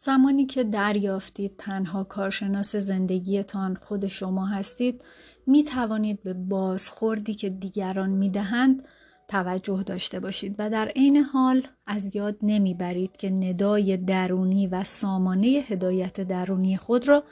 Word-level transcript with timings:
زمانی 0.00 0.46
که 0.46 0.64
دریافتید 0.64 1.56
تنها 1.56 2.04
کارشناس 2.04 2.76
زندگیتان 2.76 3.74
خود 3.74 4.06
شما 4.06 4.46
هستید 4.46 5.04
می 5.46 5.64
توانید 5.64 6.22
به 6.22 6.34
بازخوردی 6.34 7.34
که 7.34 7.50
دیگران 7.50 8.10
می 8.10 8.30
دهند 8.30 8.88
توجه 9.28 9.82
داشته 9.82 10.20
باشید 10.20 10.54
و 10.58 10.70
در 10.70 10.88
عین 10.88 11.16
حال 11.16 11.66
از 11.86 12.16
یاد 12.16 12.36
نمی‌برید 12.42 13.16
که 13.16 13.30
ندای 13.30 13.96
درونی 13.96 14.66
و 14.66 14.84
سامانه 14.84 15.46
هدایت 15.46 16.20
درونی 16.20 16.76
خود 16.76 17.08
را 17.08 17.24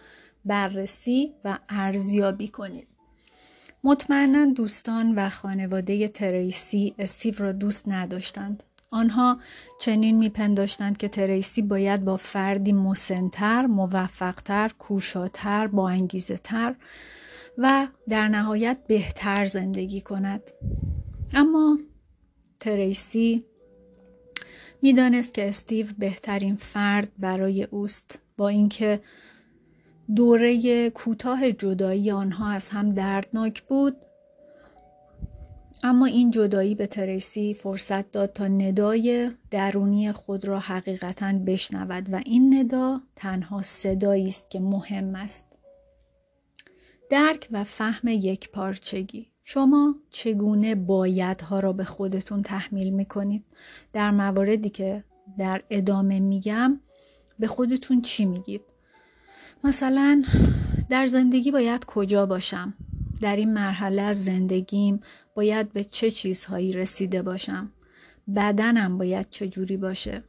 بررسی 0.45 1.34
و 1.45 1.59
ارزیابی 1.69 2.48
کنید. 2.48 2.88
مطمئنا 3.84 4.45
دوستان 4.45 5.14
و 5.14 5.30
خانواده 5.30 6.09
تریسی 6.09 6.95
استیو 6.98 7.34
را 7.38 7.52
دوست 7.52 7.88
نداشتند. 7.88 8.62
آنها 8.96 9.38
چنین 9.80 10.16
میپنداشتند 10.18 10.96
که 10.96 11.09
تریسی 11.09 11.62
باید 11.62 12.04
با 12.04 12.16
فردی 12.16 12.73
مسنتر، 12.73 13.66
موفقتر، 13.66 14.73
کوشاتر، 14.78 15.66
با 15.66 15.88
انگیزه 15.88 16.37
تر 16.37 16.74
و 17.59 17.87
در 18.09 18.28
نهایت 18.28 18.78
بهتر 18.87 19.45
زندگی 19.45 20.01
کند. 20.01 20.42
اما 21.34 21.78
تریسی 22.60 23.45
می‌دانست 24.82 25.34
که 25.34 25.48
استیو 25.48 25.87
بهترین 25.98 26.56
فرد 26.56 27.10
برای 27.18 27.62
اوست 27.62 28.23
با 28.37 28.48
اینکه 28.48 29.01
دوره 30.16 30.90
کوتاه 30.90 31.52
جدایی 31.52 32.10
آنها 32.10 32.51
از 32.51 32.68
هم 32.68 32.95
دردناک 32.95 33.62
بود 33.62 33.96
اما 35.83 36.07
این 36.07 36.30
جدایی 36.30 36.75
به 36.75 36.87
تریسی 36.87 37.55
فرصت 37.55 38.10
داد 38.10 38.32
تا 38.32 38.49
ندای 38.49 39.30
درونی 39.51 40.13
خود 40.13 40.45
را 40.45 40.59
حقیقتا 40.59 41.33
بشنود 41.33 42.13
و 42.13 42.21
این 42.24 42.59
ندا 42.59 43.01
تنها 43.16 43.63
صدایی 43.63 44.27
است 44.29 44.51
که 44.51 44.60
مهم 44.60 45.15
است. 45.15 45.46
درک 47.10 47.49
و 47.51 47.65
فهم 47.65 48.09
یک 48.09 48.51
پارچگی. 48.51 49.30
شما 49.45 49.95
چگونه 50.10 50.74
بایدها 50.74 51.60
را 51.60 51.73
به 51.73 51.85
خودتون 51.85 52.43
تحمیل 52.43 52.90
می‌کنید؟ 52.90 53.45
در 53.93 54.11
مواردی 54.11 54.71
که 54.71 55.05
در 55.38 55.63
ادامه 55.71 56.21
میگم 56.21 56.80
به 57.38 57.46
خودتون 57.46 58.02
چی 58.02 58.24
میگید؟ 58.24 58.63
مثلا 59.65 60.23
در 60.88 61.07
زندگی 61.07 61.51
باید 61.51 61.85
کجا 61.85 62.27
باشم؟ 62.27 62.74
در 63.21 63.37
این 63.37 63.52
مرحله 63.52 64.03
از 64.03 64.25
زندگیم 64.25 65.00
باید 65.37 65.72
به 65.72 65.84
چه 65.84 66.10
چیزهایی 66.10 66.72
رسیده 66.72 67.22
باشم؟ 67.22 67.72
بدنم 68.37 68.98
باید 68.98 69.31
چجوری 69.31 69.76
باشه؟ 69.76 70.22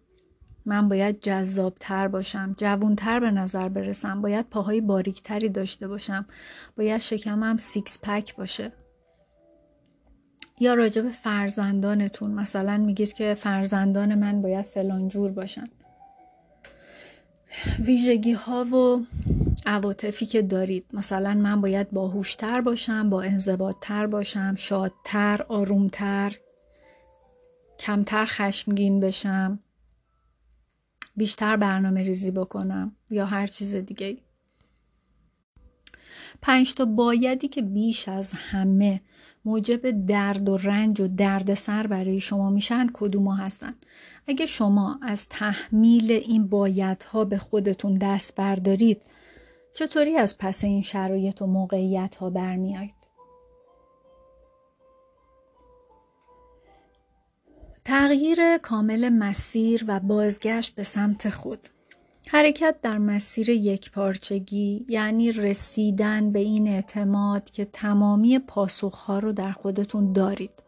من 0.65 0.89
باید 0.89 1.21
جذابتر 1.21 2.07
باشم 2.07 2.55
جوونتر 2.57 3.19
به 3.19 3.31
نظر 3.31 3.69
برسم 3.69 4.21
باید 4.21 4.49
پاهای 4.49 4.81
باریکتری 4.81 5.49
داشته 5.49 5.87
باشم 5.87 6.25
باید 6.77 7.01
شکمم 7.01 7.55
six 7.55 7.99
pack 8.03 8.35
باشه. 8.35 8.71
یا 10.59 10.73
راجع 10.73 11.01
به 11.01 11.09
فرزندانتون 11.09 12.31
مثلا 12.31 12.77
میگید 12.77 13.13
که 13.13 13.33
فرزندان 13.33 14.15
من 14.15 14.41
باید 14.41 14.65
فلانجور 14.65 15.31
باشن. 15.31 15.67
ویژگی 17.79 18.31
ها 18.31 18.65
و 18.65 19.05
عواطفی 19.65 20.25
که 20.25 20.41
دارید. 20.41 20.85
مثلا 20.93 21.33
من 21.33 21.61
باید 21.61 21.91
باهوشتر 21.91 22.61
باشم 22.61 23.09
با 23.09 23.21
انضباطتر 23.21 24.07
باشم 24.07 24.55
شادتر 24.55 25.41
آرومتر 25.49 26.35
کمتر 27.79 28.25
خشمگین 28.25 28.99
بشم 28.99 29.59
بیشتر 31.15 31.57
برنامه 31.57 32.03
ریزی 32.03 32.31
بکنم 32.31 32.95
یا 33.09 33.25
هر 33.25 33.47
چیز 33.47 33.75
دیگه 33.75 34.17
پنج 36.41 36.73
تا 36.73 36.85
بایدی 36.85 37.47
که 37.47 37.61
بیش 37.61 38.07
از 38.07 38.33
همه 38.33 39.01
موجب 39.45 40.05
درد 40.05 40.49
و 40.49 40.57
رنج 40.57 41.01
و 41.01 41.07
دردسر 41.07 41.87
برای 41.87 42.19
شما 42.19 42.49
میشن 42.49 42.89
کدوما 42.93 43.35
هستن؟ 43.35 43.73
اگه 44.27 44.45
شما 44.45 44.99
از 45.01 45.27
تحمیل 45.27 46.11
این 46.11 46.47
بایدها 46.47 47.25
به 47.25 47.37
خودتون 47.37 47.93
دست 47.93 48.35
بردارید 48.35 49.01
چطوری 49.77 50.17
از 50.17 50.37
پس 50.37 50.63
این 50.63 50.81
شرایط 50.81 51.41
و 51.41 51.45
موقعیت 51.45 52.15
ها 52.15 52.29
برمیایید 52.29 53.09
تغییر 57.85 58.57
کامل 58.57 59.09
مسیر 59.09 59.85
و 59.87 59.99
بازگشت 59.99 60.75
به 60.75 60.83
سمت 60.83 61.29
خود 61.29 61.67
حرکت 62.27 62.75
در 62.81 62.97
مسیر 62.97 63.49
یک 63.49 63.91
پارچگی 63.91 64.85
یعنی 64.89 65.31
رسیدن 65.31 66.31
به 66.31 66.39
این 66.39 66.67
اعتماد 66.67 67.49
که 67.49 67.65
تمامی 67.65 68.39
پاسخها 68.39 69.19
رو 69.19 69.31
در 69.31 69.51
خودتون 69.51 70.13
دارید. 70.13 70.66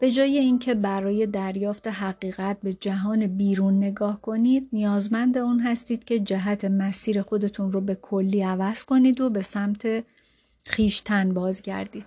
به 0.00 0.10
جای 0.10 0.38
اینکه 0.38 0.74
برای 0.74 1.26
دریافت 1.26 1.88
حقیقت 1.88 2.58
به 2.62 2.74
جهان 2.74 3.26
بیرون 3.26 3.76
نگاه 3.76 4.20
کنید 4.20 4.68
نیازمند 4.72 5.38
اون 5.38 5.60
هستید 5.60 6.04
که 6.04 6.20
جهت 6.20 6.64
مسیر 6.64 7.22
خودتون 7.22 7.72
رو 7.72 7.80
به 7.80 7.94
کلی 7.94 8.42
عوض 8.42 8.84
کنید 8.84 9.20
و 9.20 9.30
به 9.30 9.42
سمت 9.42 10.04
خیشتن 10.64 11.34
بازگردید. 11.34 12.06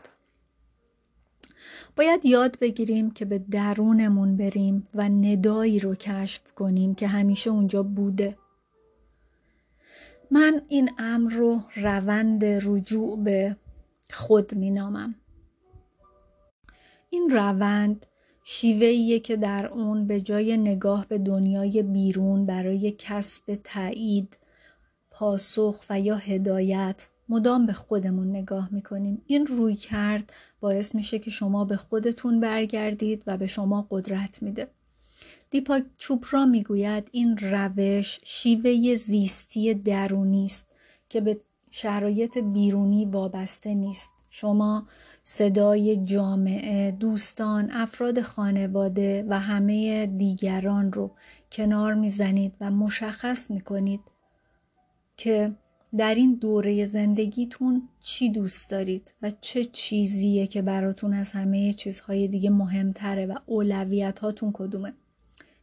باید 1.96 2.25
یاد 2.25 2.59
بگیریم 2.59 3.12
که 3.12 3.25
به 3.25 3.38
درونمون 3.52 4.38
بریم 4.38 4.88
و 4.96 5.09
ندایی 5.09 5.80
رو 5.80 5.96
کشف 5.96 6.53
کنیم 6.53 6.96
که 6.96 7.08
همیشه 7.08 7.50
اونجا 7.50 7.84
بوده. 7.84 8.38
من 10.31 10.62
این 10.68 10.90
امر 10.97 11.31
رو 11.31 11.62
روند 11.76 12.46
رجوع 12.46 13.24
به 13.24 13.56
خود 14.12 14.56
مینامم. 14.56 15.16
این 17.09 17.30
روند 17.30 18.06
شیوهیه 18.44 19.20
که 19.20 19.36
در 19.36 19.68
اون 19.68 20.08
به 20.08 20.22
جای 20.22 20.58
نگاه 20.58 21.06
به 21.08 21.18
دنیای 21.18 21.84
بیرون 21.84 22.46
برای 22.46 22.96
کسب 22.97 23.59
تایید، 23.64 24.38
پاسخ 25.12 25.86
و 25.90 26.00
یا 26.00 26.16
هدایت 26.16 27.08
مدام 27.30 27.66
به 27.66 27.74
خودمون 27.74 28.30
نگاه 28.30 28.74
می‌کنیم. 28.74 29.22
این 29.25 29.46
روی 29.46 29.75
کرد 29.75 30.34
باعث 30.59 30.96
میشه 30.96 31.20
که 31.20 31.31
شما 31.31 31.66
به 31.66 31.78
خودتون 31.78 32.40
برگردید 32.40 33.24
و 33.28 33.38
به 33.38 33.47
شما 33.47 33.88
قدرت 33.91 34.44
میده. 34.44 34.68
دیپاک 35.50 35.84
چوپرا 35.97 36.46
می‌گوید 36.46 37.09
این 37.12 37.38
روش 37.38 38.20
شیوه 38.24 38.96
زیستی 38.96 39.74
درونی 39.74 40.46
است 40.46 40.68
که 41.09 41.22
به 41.22 41.41
شرایط 41.72 42.38
بیرونی 42.38 43.06
وابسته 43.06 43.74
نیست. 43.74 44.12
شما 44.29 44.88
صدای 45.23 46.06
جامعه، 46.06 46.91
دوستان، 46.91 47.72
افراد 47.72 48.22
خانواده 48.22 49.25
و 49.29 49.40
همه 49.40 50.06
دیگران 50.06 50.91
رو 50.91 51.12
کنار 51.51 51.94
می‌زنید 51.94 52.53
و 52.62 52.72
مشخص 52.72 53.51
می‌کنید 53.51 54.00
که 55.17 55.56
در 55.97 56.16
این 56.16 56.35
دوره 56.35 56.85
زندگیتون 56.85 57.90
چی 58.01 58.29
دوست 58.29 58.69
دارید 58.69 59.13
و 59.22 59.31
چه 59.41 59.63
چیزیه 59.63 60.47
که 60.47 60.61
براتون 60.61 61.13
از 61.13 61.31
همه 61.31 61.73
چیزهای 61.73 62.28
دیگه 62.28 62.50
مهمتره 62.50 63.25
و 63.25 63.35
اولویت 63.46 64.19
هاتون 64.19 64.51
کدومه. 64.53 64.94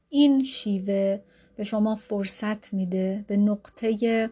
این 0.08 0.44
شیوه 0.44 1.20
به 1.56 1.64
شما 1.64 1.94
فرصت 1.94 2.74
میده 2.74 3.24
به 3.28 3.36
نقطه 3.36 4.28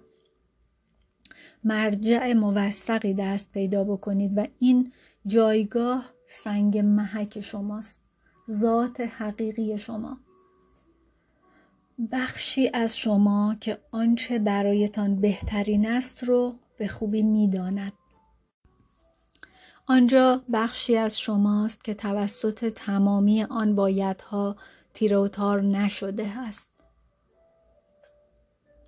مرجع 1.64 2.32
موثقی 2.32 3.14
دست 3.14 3.52
پیدا 3.52 3.84
بکنید 3.84 4.38
و 4.38 4.46
این 4.58 4.92
جایگاه 5.26 6.10
سنگ 6.26 6.78
محک 6.78 7.40
شماست 7.40 8.00
ذات 8.50 9.00
حقیقی 9.00 9.78
شما 9.78 10.18
بخشی 12.12 12.70
از 12.74 12.98
شما 12.98 13.56
که 13.60 13.78
آنچه 13.92 14.38
برایتان 14.38 15.20
بهترین 15.20 15.86
است 15.86 16.24
رو 16.24 16.54
به 16.78 16.88
خوبی 16.88 17.22
می‌داند 17.22 17.92
آنجا 19.86 20.42
بخشی 20.52 20.96
از 20.96 21.20
شماست 21.20 21.84
که 21.84 21.94
توسط 21.94 22.68
تمامی 22.68 23.42
آن 23.42 23.74
بایدها 23.74 24.56
تیروتار 24.94 25.62
نشده 25.62 26.38
است. 26.38 26.73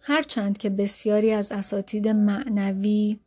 هرچند 0.09 0.59
که 0.59 0.71
بسیاری 0.71 1.33
از 1.33 1.53
اساتید 1.53 2.09
معنوی 2.09 3.19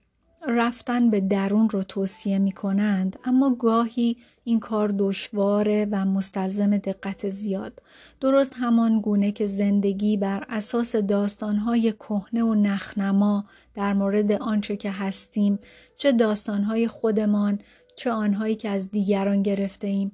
رفتن 0.47 1.09
به 1.09 1.19
درون 1.19 1.69
رو 1.69 1.83
توصیه 1.83 2.39
می 2.39 2.51
کنند 2.51 3.19
اما 3.25 3.55
گاهی 3.55 4.17
این 4.43 4.59
کار 4.59 4.93
دشواره 4.97 5.87
و 5.91 6.05
مستلزم 6.05 6.77
دقت 6.77 7.29
زیاد. 7.29 7.81
درست 8.21 8.53
همان 8.57 9.01
گونه 9.01 9.31
که 9.31 9.45
زندگی 9.45 10.17
بر 10.17 10.45
اساس 10.49 10.95
داستانهای 10.95 11.91
کهنه 11.91 12.43
و 12.43 12.53
نخنما 12.53 13.45
در 13.75 13.93
مورد 13.93 14.31
آنچه 14.31 14.77
که 14.77 14.91
هستیم 14.91 15.59
چه 15.97 16.11
داستانهای 16.11 16.87
خودمان 16.87 17.59
چه 17.95 18.11
آنهایی 18.11 18.55
که 18.55 18.69
از 18.69 18.91
دیگران 18.91 19.43
گرفته 19.43 19.87
ایم 19.87 20.11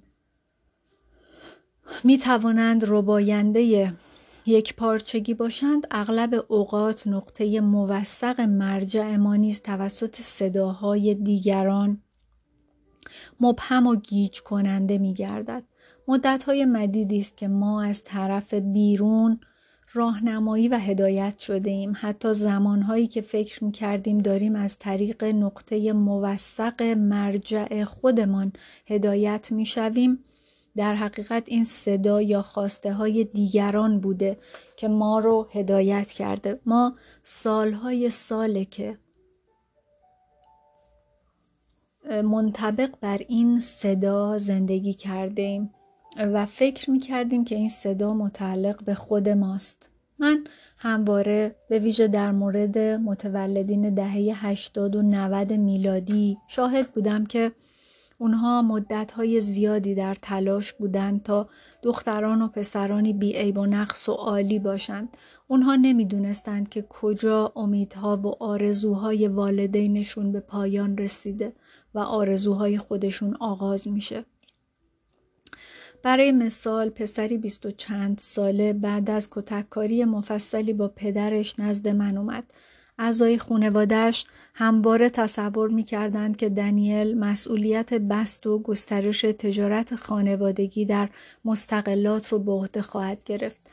می 2.03 2.17
توانند 2.17 2.83
رباینده 2.87 3.93
یک 4.47 4.75
پارچگی 4.75 5.33
باشند 5.33 5.87
اغلب 5.91 6.45
اوقات 6.47 7.07
نقطه 7.07 7.61
موثق 7.61 8.41
مرجع 8.41 9.15
ما 9.15 9.35
نیز 9.35 9.61
توسط 9.61 10.15
صداهای 10.21 11.15
دیگران 11.15 12.01
مبهم 13.39 13.87
و 13.87 13.95
گیج 13.95 14.41
کننده 14.41 14.97
می 14.97 15.13
گردد. 15.13 15.63
مدت 16.07 16.43
های 16.43 16.65
مدیدی 16.65 17.17
است 17.17 17.37
که 17.37 17.47
ما 17.47 17.83
از 17.83 18.03
طرف 18.03 18.53
بیرون 18.53 19.39
راهنمایی 19.93 20.67
و 20.67 20.77
هدایت 20.77 21.37
شده 21.37 21.69
ایم 21.69 21.93
حتی 21.95 22.33
زمانهایی 22.33 23.07
که 23.07 23.21
فکر 23.21 23.63
می 23.63 23.71
کردیم 23.71 24.17
داریم 24.17 24.55
از 24.55 24.77
طریق 24.77 25.23
نقطه 25.23 25.93
موثق 25.93 26.81
مرجع 26.83 27.83
خودمان 27.83 28.53
هدایت 28.87 29.51
می 29.51 29.65
شویم 29.65 30.23
در 30.77 30.95
حقیقت 30.95 31.43
این 31.47 31.63
صدا 31.63 32.21
یا 32.21 32.41
خواسته 32.41 32.93
های 32.93 33.23
دیگران 33.23 33.99
بوده 33.99 34.37
که 34.75 34.87
ما 34.87 35.19
رو 35.19 35.47
هدایت 35.51 36.11
کرده. 36.11 36.59
ما 36.65 36.95
سالهای 37.23 38.09
ساله 38.09 38.65
که 38.65 38.97
منطبق 42.23 42.89
بر 43.01 43.19
این 43.27 43.61
صدا 43.61 44.37
زندگی 44.37 44.93
کردیم 44.93 45.73
و 46.17 46.45
فکر 46.45 46.91
می 46.91 46.99
کردیم 46.99 47.43
که 47.43 47.55
این 47.55 47.69
صدا 47.69 48.13
متعلق 48.13 48.83
به 48.83 48.95
خود 48.95 49.29
ماست. 49.29 49.89
من 50.19 50.43
همواره 50.77 51.55
به 51.69 51.79
ویژه 51.79 52.07
در 52.07 52.31
مورد 52.31 52.77
متولدین 52.77 53.93
دهه 53.93 54.45
80 54.45 54.95
و 54.95 55.01
90 55.01 55.53
میلادی 55.53 56.37
شاهد 56.47 56.91
بودم 56.91 57.25
که 57.25 57.51
اونها 58.17 58.61
مدتهای 58.61 59.39
زیادی 59.39 59.95
در 59.95 60.15
تلاش 60.21 60.73
بودند 60.73 61.23
تا 61.23 61.49
دختران 61.81 62.41
و 62.41 62.47
پسرانی 62.47 63.13
بیعیب 63.13 63.57
و 63.57 63.65
نقص 63.65 64.09
و 64.09 64.11
عالی 64.11 64.59
باشند. 64.59 65.17
اونها 65.47 65.75
نمی‌دونستند 65.75 66.69
که 66.69 66.85
کجا 66.89 67.51
امیدها 67.55 68.17
و 68.17 68.43
آرزوهای 68.43 69.27
والدینشون 69.27 70.31
به 70.31 70.39
پایان 70.39 70.97
رسیده 70.97 71.53
و 71.93 71.99
آرزوهای 71.99 72.77
خودشون 72.77 73.35
آغاز 73.39 73.87
میشه. 73.87 74.25
برای 76.03 76.31
مثال 76.31 76.89
پسری 76.89 77.37
بیست 77.37 77.65
و 77.65 77.71
چند 77.71 78.17
ساله 78.17 78.73
بعد 78.73 79.09
از 79.09 79.29
کتککاری 79.31 80.05
مفصلی 80.05 80.73
با 80.73 80.87
پدرش 80.87 81.59
نزد 81.59 81.87
من 81.87 82.17
اومد. 82.17 82.53
اعضای 82.97 83.37
خانوادهش 83.37 84.25
همواره 84.53 85.09
تصور 85.09 85.69
می‌کردند 85.69 86.37
که 86.37 86.49
دنیل 86.49 87.17
مسئولیت 87.17 87.93
بست 87.93 88.47
و 88.47 88.59
گسترش 88.59 89.21
تجارت 89.21 89.95
خانوادگی 89.95 90.85
در 90.85 91.09
مستقلات 91.45 92.27
رو 92.27 92.39
به 92.39 92.51
عهده 92.51 92.81
خواهد 92.81 93.23
گرفت. 93.23 93.69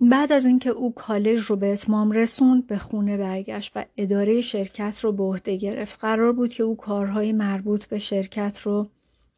بعد 0.00 0.32
از 0.32 0.46
اینکه 0.46 0.70
او 0.70 0.94
کالج 0.94 1.40
رو 1.40 1.56
به 1.56 1.72
اتمام 1.72 2.10
رسوند 2.10 2.66
به 2.66 2.78
خونه 2.78 3.16
برگشت 3.16 3.72
و 3.76 3.84
اداره 3.96 4.40
شرکت 4.40 5.00
رو 5.02 5.12
به 5.12 5.22
عهده 5.22 5.56
گرفت 5.56 6.00
قرار 6.00 6.32
بود 6.32 6.54
که 6.54 6.62
او 6.62 6.76
کارهای 6.76 7.32
مربوط 7.32 7.84
به 7.84 7.98
شرکت 7.98 8.58
رو 8.60 8.88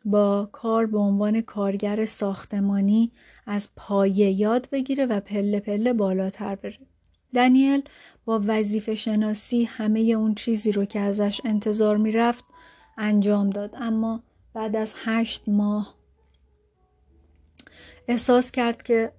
با 0.04 0.48
کار 0.52 0.86
به 0.86 0.98
عنوان 0.98 1.40
کارگر 1.40 2.04
ساختمانی 2.04 3.12
از 3.46 3.68
پایه 3.76 4.30
یاد 4.30 4.68
بگیره 4.72 5.06
و 5.06 5.20
پله 5.20 5.60
پله 5.60 5.92
بالاتر 5.92 6.54
بره. 6.54 6.78
دنیل 7.34 7.82
با 8.24 8.40
وظیفه 8.46 8.94
شناسی 8.94 9.64
همه 9.64 10.00
اون 10.00 10.34
چیزی 10.34 10.72
رو 10.72 10.84
که 10.84 11.00
ازش 11.00 11.40
انتظار 11.44 11.96
می‌رفت 11.96 12.44
انجام 12.98 13.50
داد. 13.50 13.74
اما 13.76 14.22
بعد 14.54 14.76
از 14.76 14.94
هشت 15.04 15.42
ماه 15.48 15.94
احساس 18.08 18.50
کرد 18.50 18.82
که 18.82 19.12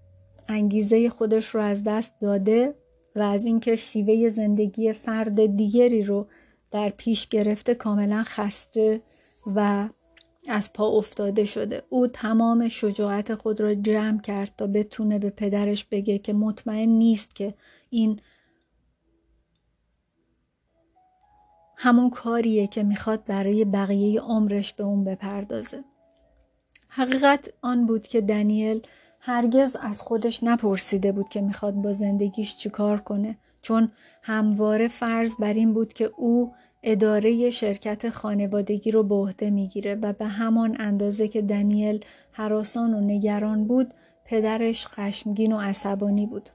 انگیزه 0.47 1.09
خودش 1.09 1.47
رو 1.47 1.61
از 1.61 1.83
دست 1.83 2.19
داده 2.21 2.75
و 3.15 3.19
از 3.19 3.45
اینکه 3.45 3.75
شیوه 3.75 4.29
زندگی 4.29 4.93
فرد 4.93 5.55
دیگری 5.55 6.01
رو 6.01 6.27
در 6.71 6.89
پیش 6.89 7.27
گرفته 7.27 7.75
کاملا 7.75 8.23
خسته 8.23 9.01
و 9.55 9.89
از 10.49 10.73
پا 10.73 10.87
افتاده 10.87 11.45
شده. 11.45 11.83
او 11.89 12.07
تمام 12.07 12.67
شجاعت 12.67 13.35
خود 13.35 13.61
را 13.61 13.75
جمع 13.75 14.21
کرد 14.21 14.53
تا 14.57 14.67
بتونه 14.67 15.19
به 15.19 15.29
پدرش 15.29 15.85
بگه 15.85 16.17
که 16.17 16.33
مطمئن 16.33 16.89
نیست 16.89 17.35
که 17.35 17.53
این 17.89 18.21
همون 21.77 22.09
کاریه 22.09 22.67
که 22.67 22.83
می‌خواد 22.83 23.25
برای 23.25 23.65
بقیه 23.65 24.21
عمرش 24.21 24.73
به 24.73 24.83
اون 24.83 25.03
بپردازه. 25.03 25.83
حقیقت 26.87 27.53
آن 27.61 27.85
بود 27.85 28.07
که 28.07 28.21
دنیل 28.21 28.81
هرگز 29.19 29.77
از 29.81 30.01
خودش 30.01 30.43
نپرسیده 30.43 31.11
بود 31.11 31.29
که 31.29 31.41
می‌خواد 31.41 31.73
با 31.73 31.93
زندگیش 31.93 32.57
چیکار 32.57 33.01
کنه 33.01 33.37
چون 33.61 33.91
همواره 34.21 34.87
فرض 34.87 35.35
بر 35.39 35.53
این 35.53 35.73
بود 35.73 35.93
که 35.93 36.11
او 36.17 36.53
اداره 36.87 37.49
شرکت 37.49 38.09
خانوادگی 38.09 38.91
رو 38.91 39.03
به 39.03 39.15
عهده 39.15 39.49
می‌گیره 39.49 39.95
و 39.95 40.13
به 40.13 40.25
همان 40.25 40.75
اندازه 40.79 41.27
که 41.27 41.41
دنیل 41.41 42.05
حراسان 42.31 42.93
و 42.93 42.99
نگران 42.99 43.67
بود 43.67 43.93
پدرش 44.25 44.87
خشمگین 44.87 45.51
و 45.51 45.59
عصبانی 45.59 46.25
بود. 46.25 46.49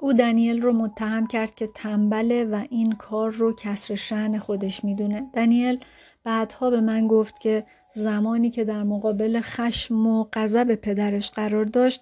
او 0.00 0.12
دنیل 0.12 0.62
رو 0.62 0.72
متهم 0.72 1.26
کرد 1.26 1.54
که 1.54 1.66
تنبله 1.66 2.44
و 2.44 2.64
این 2.70 2.92
کار 2.92 3.30
رو 3.30 3.52
کسر 3.52 3.94
شن 3.94 4.38
خودش 4.38 4.84
می‌دونه. 4.84 5.30
دنیل 5.34 5.78
بعدها 6.24 6.70
به 6.70 6.80
من 6.80 7.08
گفت 7.08 7.40
که 7.40 7.66
زمانی 7.94 8.50
که 8.50 8.64
در 8.64 8.82
مقابل 8.82 9.40
خشم 9.42 10.06
و 10.06 10.24
غضب 10.32 10.74
پدرش 10.74 11.30
قرار 11.30 11.64
داشت 11.64 12.00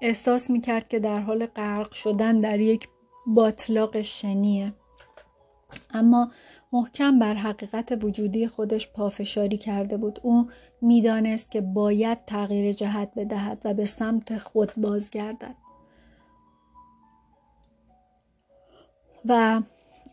احساس 0.00 0.50
می‌کرد 0.50 0.88
که 0.88 0.98
در 0.98 1.20
حال 1.20 1.46
غرق 1.46 1.92
شدن 1.92 2.40
در 2.40 2.60
یک 2.60 2.88
باطلاق 3.26 4.02
شنیه. 4.02 4.72
اما 5.94 6.30
محکم 6.72 7.18
بر 7.18 7.34
حقیقت 7.34 8.04
وجودی 8.04 8.48
خودش 8.48 8.92
پافشاری 8.92 9.58
کرده 9.58 9.96
بود 9.96 10.20
او 10.22 10.48
می‌دانست 10.82 11.50
که 11.50 11.60
باید 11.60 12.24
تغییر 12.24 12.72
جهت 12.72 13.10
بدهد 13.16 13.62
و 13.64 13.74
به 13.74 13.84
سمت 13.84 14.38
خود 14.38 14.72
بازگردد 14.76 15.54
و 19.24 19.60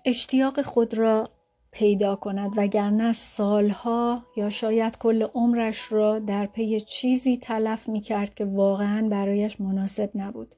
اشتیاق 0.05 0.61
خود 0.61 0.93
را 0.93 1.29
پیدا 1.71 2.15
کند 2.15 2.51
وگرنه 2.57 3.13
سالها 3.13 4.23
یا 4.37 4.49
شاید 4.49 4.97
کل 4.97 5.27
عمرش 5.33 5.91
را 5.91 6.19
در 6.19 6.45
پی 6.45 6.81
چیزی 6.81 7.37
تلف 7.37 7.89
می 7.89 8.01
کرد 8.01 8.33
که 8.33 8.45
واقعا 8.45 9.07
برایش 9.09 9.61
مناسب 9.61 10.11
نبود. 10.15 10.55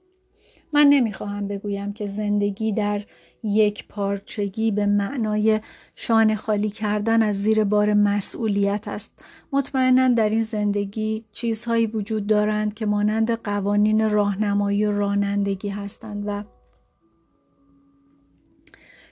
من 0.73 0.87
نمی‌خواهم 0.87 1.47
بگویم 1.47 1.93
که 1.93 2.05
زندگی 2.05 2.71
در 2.71 3.05
یک 3.43 3.87
پارچگی 3.87 4.71
به 4.71 4.85
معنای 4.85 5.59
شانه 5.95 6.35
خالی 6.35 6.69
کردن 6.69 7.23
از 7.23 7.41
زیر 7.41 7.63
بار 7.63 7.93
مسئولیت 7.93 8.87
است. 8.87 9.23
مطمئنا 9.51 10.07
در 10.07 10.29
این 10.29 10.43
زندگی 10.43 11.25
چیزهایی 11.31 11.87
وجود 11.87 12.27
دارند 12.27 12.73
که 12.73 12.85
مانند 12.85 13.31
قوانین 13.31 14.09
راهنمایی 14.09 14.85
و 14.85 14.91
رانندگی 14.91 15.69
هستند 15.69 16.23
و 16.27 16.43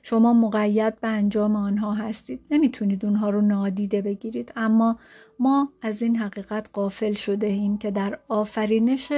شما 0.04 0.34
مقید 0.34 1.00
به 1.00 1.08
انجام 1.08 1.56
آنها 1.56 1.94
هستید 1.94 2.40
نمی‌تونید 2.52 3.06
اونها 3.06 3.30
رو 3.30 3.42
نادیده 3.42 4.02
بگیرید 4.02 4.54
اما 4.56 5.00
ما 5.40 5.70
از 5.82 6.02
این 6.02 6.16
حقیقت 6.16 6.70
قافل 6.74 7.14
شده 7.14 7.48
ایم 7.48 7.78
که 7.78 7.92
در 7.92 8.20
آفرینش 8.28 9.12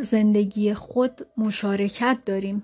زندگی 0.00 0.74
خود 0.74 1.26
مشارکت 1.36 2.18
داریم 2.26 2.62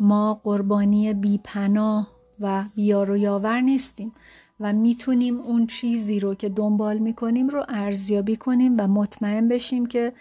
ما 0.00 0.40
قربانی 0.44 1.14
بیپناه 1.14 2.10
و 2.40 2.64
بیار 2.76 3.10
و 3.10 3.16
یاور 3.16 3.60
نیستیم 3.60 4.12
و 4.60 4.72
می‌تونیم 4.72 5.40
اون 5.40 5.66
چیزی 5.66 6.20
رو 6.20 6.34
که 6.34 6.48
دنبال 6.48 6.98
می‌کنیم 6.98 7.48
رو 7.48 7.64
ارزیابی 7.68 8.36
کنیم 8.36 8.74
و 8.78 8.88
مطمئن 8.88 9.48
بشیم 9.48 9.86
که 9.86 10.12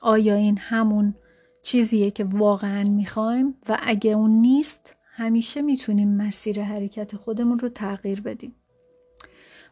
آیا 0.00 0.34
این 0.34 0.58
همون 0.58 1.14
چیزیه 1.62 2.10
که 2.10 2.24
واقعا 2.24 2.84
می‌خوایم 2.84 3.54
و 3.68 3.78
اگه 3.82 4.10
اون 4.10 4.30
نیست 4.30 4.94
همیشه 5.12 5.62
می‌تونیم 5.62 6.16
مسیر 6.16 6.62
حرکت 6.62 7.16
خودمون 7.16 7.58
رو 7.58 7.68
تغییر 7.68 8.20
بدیم. 8.20 8.54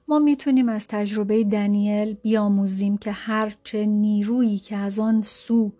ما 0.08 0.18
می‌تونیم 0.18 0.68
از 0.68 0.86
تجربه 0.86 1.44
دنیل 1.44 2.14
بیاموزیم 2.14 2.96
که 2.96 3.12
هرچه 3.12 3.86
نیرویی 3.86 4.58
که 4.58 4.76
از 4.76 4.98
آن 4.98 5.20
سو 5.20 5.72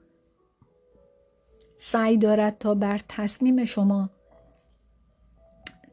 سعی 1.88 2.16
دارد 2.16 2.58
تا 2.58 2.74
بر 2.74 3.00
تصمیم 3.08 3.64
شما 3.64 4.10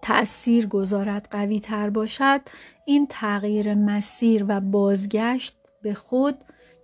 تأثیر 0.02 0.68
گذارد 0.68 1.28
قوی 1.32 1.60
تر 1.60 1.90
باشد 1.90 2.42
این 2.86 3.08
تغییر 3.10 3.74
مسیر 3.74 4.46
و 4.48 4.60
بازگشت 4.62 5.58
به 5.82 5.94
خود 5.94 6.36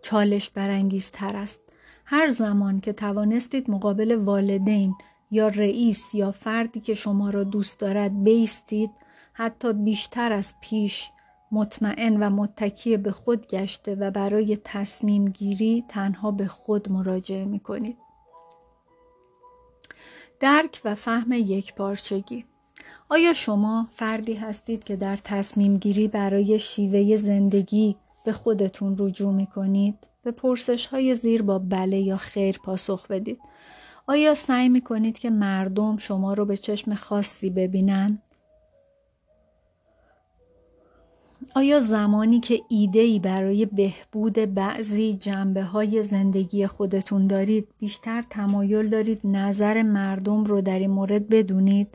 چالش 0.02 0.50
برانگیزتر 0.50 1.38
است 1.38 1.60
هر 2.06 2.30
زمان 2.30 2.80
که 2.80 2.94
توانستید 2.94 3.70
مقابل 3.72 4.16
والدین 4.16 4.96
یا 5.32 5.48
رئیس 5.48 6.16
یا 6.16 6.32
فردی 6.32 6.80
که 6.80 6.94
شما 6.94 7.30
را 7.30 7.44
دوست 7.44 7.80
دارد 7.80 8.24
بیستید 8.24 8.92
حتی 9.34 9.74
بیشتر 9.74 10.34
از 10.34 10.54
پیش 10.62 11.10
مطمئن 11.52 12.24
و 12.24 12.30
متکی 12.30 12.98
به 12.98 13.12
خود 13.12 13.48
گشته 13.48 13.96
و 13.96 14.12
برای 14.12 14.58
تصمیم 14.64 15.30
گیری 15.30 15.86
تنها 15.88 16.32
به 16.32 16.48
خود 16.48 16.92
مراجعه 16.92 17.46
می 17.46 17.60
کنید. 17.60 18.09
درک 20.40 20.82
و 20.86 20.96
فهم 20.96 21.32
یک 21.32 21.76
پارچگی 21.76 22.46
آیا 23.10 23.34
شما 23.34 23.88
فردی 23.96 24.34
هستید 24.34 24.84
که 24.84 24.96
در 24.96 25.18
تصمیم 25.18 25.78
گیری 25.78 26.08
برای 26.08 26.60
شیوه 26.60 27.16
زندگی 27.16 27.96
به 28.26 28.32
خودتون 28.32 28.96
رجوع 29.00 29.34
می 29.34 29.48
کنید؟ 29.48 29.96
به 30.24 30.32
پرسش 30.32 30.88
های 30.88 31.16
زیر 31.16 31.42
با 31.42 31.60
بله 31.60 31.98
یا 31.98 32.18
خیر 32.18 32.60
پاسخ 32.64 33.08
بدید. 33.08 33.40
آیا 34.08 34.36
سعی 34.36 34.70
می 34.70 34.82
کنید 34.82 35.18
که 35.18 35.30
مردم 35.30 35.98
شما 35.98 36.34
رو 36.34 36.46
به 36.46 36.58
چشم 36.58 36.96
خاصی 36.96 37.50
ببینن؟ 37.50 38.22
آیا 41.56 41.80
زمانی 41.80 42.40
که 42.40 42.62
ایدهی 42.68 43.20
برای 43.20 43.66
بهبود 43.66 44.34
بعضی 44.34 45.14
جنبه 45.14 45.64
های 45.64 46.04
زندگی 46.04 46.68
خودتون 46.68 47.28
دارید 47.28 47.68
بیشتر 47.80 48.24
تمایل 48.30 48.90
دارید 48.90 49.22
نظر 49.24 49.82
مردم 49.82 50.44
رو 50.44 50.62
در 50.62 50.80
این 50.80 50.90
مورد 50.90 51.30
بدونید؟ 51.30 51.88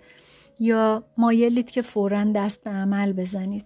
یا 0.60 1.04
مایلید 1.18 1.70
که 1.70 1.82
فورا 1.82 2.24
دست 2.24 2.64
به 2.64 2.70
عمل 2.70 3.12
بزنید؟ 3.12 3.64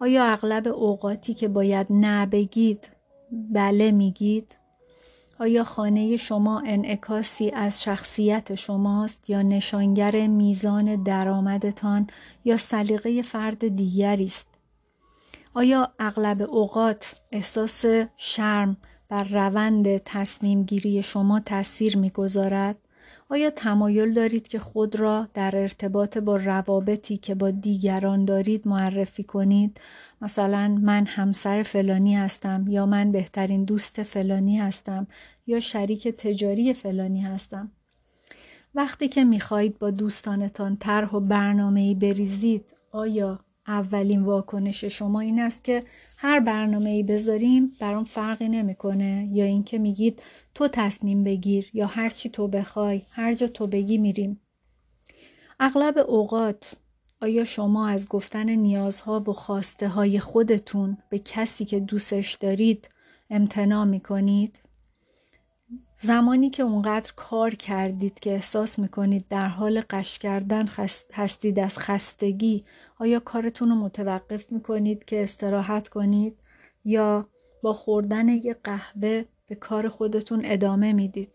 آیا 0.00 0.24
اغلب 0.24 0.68
اوقاتی 0.68 1.34
که 1.34 1.48
باید 1.48 1.86
نه 1.90 2.26
بگید 2.26 2.90
بله 3.30 3.90
میگید؟ 3.90 4.56
آیا 5.40 5.64
خانه 5.64 6.16
شما 6.16 6.60
انعکاسی 6.60 7.50
از 7.50 7.82
شخصیت 7.82 8.54
شماست 8.54 9.30
یا 9.30 9.42
نشانگر 9.42 10.26
میزان 10.26 11.02
درآمدتان 11.02 12.06
یا 12.44 12.56
سلیقه 12.56 13.22
فرد 13.22 13.76
دیگری 13.76 14.24
است؟ 14.24 14.53
آیا 15.56 15.92
اغلب 15.98 16.42
اوقات 16.42 17.20
احساس 17.32 17.84
شرم 18.16 18.76
بر 19.08 19.22
روند 19.22 19.96
تصمیم 19.96 20.62
گیری 20.62 21.02
شما 21.02 21.40
تاثیر 21.40 21.98
می‌گذارد 21.98 22.78
آیا 23.28 23.50
تمایل 23.50 24.12
دارید 24.12 24.48
که 24.48 24.58
خود 24.58 24.96
را 24.96 25.28
در 25.34 25.56
ارتباط 25.56 26.18
با 26.18 26.36
روابطی 26.36 27.16
که 27.16 27.34
با 27.34 27.50
دیگران 27.50 28.24
دارید 28.24 28.68
معرفی 28.68 29.22
کنید؟ 29.22 29.80
مثلا 30.20 30.68
من 30.82 31.06
همسر 31.06 31.62
فلانی 31.62 32.16
هستم 32.16 32.64
یا 32.68 32.86
من 32.86 33.12
بهترین 33.12 33.64
دوست 33.64 34.02
فلانی 34.02 34.56
هستم 34.56 35.06
یا 35.46 35.60
شریک 35.60 36.08
تجاری 36.08 36.74
فلانی 36.74 37.22
هستم. 37.22 37.70
وقتی 38.74 39.08
که 39.08 39.24
می‌خواهید 39.24 39.78
با 39.78 39.90
دوستانتان 39.90 40.76
طرح 40.76 41.10
و 41.10 41.20
برنامه 41.20 41.94
بریزید 41.94 42.64
آیا 42.92 43.43
اولین 43.66 44.22
واکنش 44.22 44.84
شما 44.84 45.20
این 45.20 45.40
است 45.40 45.64
که 45.64 45.82
هر 46.16 46.40
برنامه 46.40 46.90
ای 46.90 47.02
بذاریم 47.02 47.72
برام 47.80 48.04
فرقی 48.04 48.48
نمی‌کنه. 48.48 49.28
یا 49.32 49.44
اینکه 49.44 49.78
میگید 49.78 50.22
تو 50.54 50.68
تصمیم 50.68 51.24
بگیر 51.24 51.70
یا 51.72 51.86
هر 51.86 52.08
چی 52.08 52.28
تو 52.28 52.48
بخوای 52.48 53.02
هر 53.10 53.34
جا 53.34 53.46
تو 53.46 53.66
بگی 53.66 53.98
میریم. 53.98 54.40
اغلب 55.60 55.98
اوقات 55.98 56.76
آیا 57.22 57.44
شما 57.44 57.88
از 57.88 58.08
گفتن 58.08 58.50
نیازها 58.50 59.20
و 59.20 59.32
خواسته 59.32 59.88
های 59.88 60.20
خودتون 60.20 60.98
به 61.08 61.18
کسی 61.18 61.64
که 61.64 61.80
دوستش 61.80 62.34
دارید 62.34 62.88
امتناع 63.30 63.84
می‌کنید؟ 63.84 64.60
زمانی 65.98 66.50
که 66.50 66.62
اونقدر 66.62 67.12
کار 67.16 67.54
کردید 67.54 68.20
که 68.20 68.30
احساس 68.30 68.78
می‌کنید 68.78 69.24
در 69.28 69.48
حال 69.48 69.82
قش 69.90 70.18
کردن 70.18 70.68
هستید 71.12 71.58
از 71.58 71.78
خستگی 71.78 72.64
آیا 72.98 73.20
کارتون 73.20 73.68
رو 73.68 73.74
متوقف 73.74 74.52
می‌کنید 74.52 75.04
که 75.04 75.22
استراحت 75.22 75.88
کنید 75.88 76.36
یا 76.84 77.28
با 77.62 77.72
خوردن 77.72 78.28
یه 78.28 78.56
قهوه 78.64 79.24
به 79.48 79.54
کار 79.54 79.88
خودتون 79.88 80.40
ادامه 80.44 80.92
می‌دید 80.92 81.30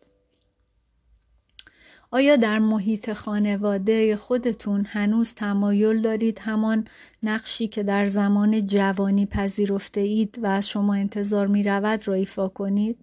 آیا 2.12 2.36
در 2.36 2.60
محیط 2.60 3.13
خانواده 3.13 4.16
خودتون 4.18 4.86
هنوز 4.86 5.34
تمایل 5.34 6.01
دارید 6.01 6.39
همان 6.39 6.88
نقشی 7.24 7.68
که 7.68 7.84
در 7.84 8.06
زمان 8.06 8.66
جوانی 8.66 9.25
پذیرفته 9.25 10.01
اید 10.01 10.39
و 10.44 10.46
از 10.48 10.70
شما 10.70 10.94
انتظار 10.94 11.48
می 11.48 11.63
رود 11.63 12.08
را 12.08 12.13
ایفا 12.13 12.48
کنید؟ 12.48 12.98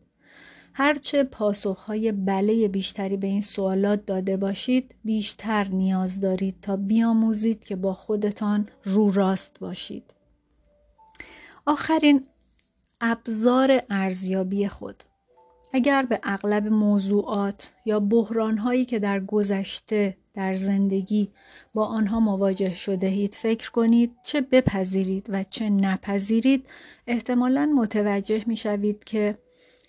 هرچه 0.79 1.25
پاسخهای 1.25 2.13
بله 2.13 2.69
بیشتری 2.69 3.17
به 3.17 3.27
این 3.27 3.41
سوالات 3.41 4.07
داده 4.07 4.37
باشید 4.37 4.95
بیشتر 5.05 5.69
نیاز 5.69 6.21
دارید 6.21 6.57
تا 6.63 6.77
بیاموزید 6.77 7.65
که 7.65 7.77
با 7.77 7.95
خودتان 7.95 8.69
رو 8.85 9.11
راست 9.11 9.61
باشید. 9.61 10.15
آخرین 11.67 12.25
ابزار 13.01 13.83
ارزیابی 13.91 14.69
خود 14.69 15.05
اگر 15.73 16.03
به 16.03 16.21
اغلب 16.23 16.67
موضوعات 16.67 17.73
یا 17.85 18.01
بحرانهایی 18.01 18.85
که 18.85 18.99
در 18.99 19.21
گذشته 19.21 20.17
در 20.35 20.55
زندگی 20.55 21.31
با 21.75 21.87
آنها 21.87 22.21
مواجه 22.21 22.75
شده 22.75 23.07
اید 23.07 23.35
فکر 23.35 23.71
کنید 23.71 24.13
چه 24.23 24.41
بپذیرید 24.41 25.27
و 25.29 25.45
چه 25.51 25.71
نپذیرید 25.71 26.69
احتمالا 27.07 27.67
متوجه 27.77 28.45
می 28.47 28.57
شوید 28.57 29.05
که 29.05 29.39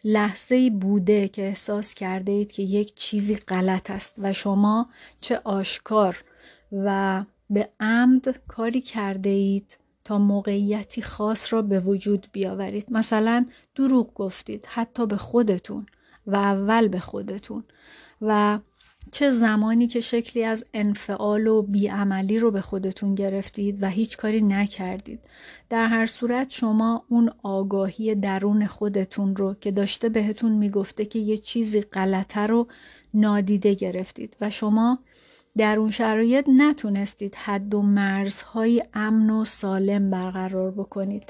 لحظه 0.04 0.70
بوده 0.70 1.28
که 1.28 1.42
احساس 1.42 1.94
کرده 1.94 2.32
اید 2.32 2.52
که 2.52 2.64
یک 2.64 2.96
چیزی 2.96 3.36
غلط 3.36 3.92
است 3.92 4.16
و 4.18 4.34
شما 4.34 4.90
چه 5.22 5.42
آشکار 5.44 6.24
و 6.72 7.24
به 7.50 7.70
عمد 7.80 8.42
کاری 8.48 8.82
کرده 8.82 9.30
اید 9.30 9.78
تا 10.04 10.18
موقعیتی 10.18 11.02
خاص 11.02 11.54
را 11.54 11.62
به 11.62 11.80
وجود 11.80 12.28
بیاورید. 12.32 12.88
مثلا 12.92 13.46
دروغ 13.76 14.14
گفتید 14.14 14.66
حتی 14.66 15.06
به 15.06 15.18
خودتون 15.18 15.86
و 16.28 16.36
اول 16.36 16.88
به 16.88 17.00
خودتون. 17.00 17.64
و 18.22 18.60
چه 19.12 19.32
زمانی 19.32 19.88
که 19.88 20.00
شکلی 20.00 20.44
از 20.44 20.64
انفعال 20.74 21.48
و 21.48 21.62
بیعملی 21.62 22.40
رو 22.40 22.52
به 22.52 22.62
خودتون 22.62 23.16
گرفتید 23.16 23.84
و 23.84 23.88
هیچ 23.88 24.18
کاری 24.18 24.42
نکردید. 24.42 25.20
در 25.70 25.86
هر 25.86 26.06
صورت 26.06 26.50
شما 26.50 27.06
اون 27.10 27.32
آگاهی 27.44 28.16
درون 28.16 28.66
خودتون 28.66 29.36
رو 29.36 29.54
که 29.62 29.72
داشته 29.72 30.10
بهتون 30.10 30.52
می‌گفته 30.52 31.06
که 31.06 31.20
یه 31.20 31.38
چیزی 31.38 31.82
غلطه 31.82 32.42
رو 32.42 32.68
نادیده 33.14 33.74
گرفتید 33.74 34.38
و 34.42 34.50
شما 34.50 35.00
در 35.58 35.80
اون 35.80 35.92
شرایط 35.92 36.46
نتونستید 36.58 37.36
حد 37.36 37.74
و 37.74 37.82
مرزهای 37.82 38.84
امن 38.94 39.30
و 39.30 39.46
سالم 39.46 40.10
برقرار 40.10 40.72
بکنید. 40.72 41.24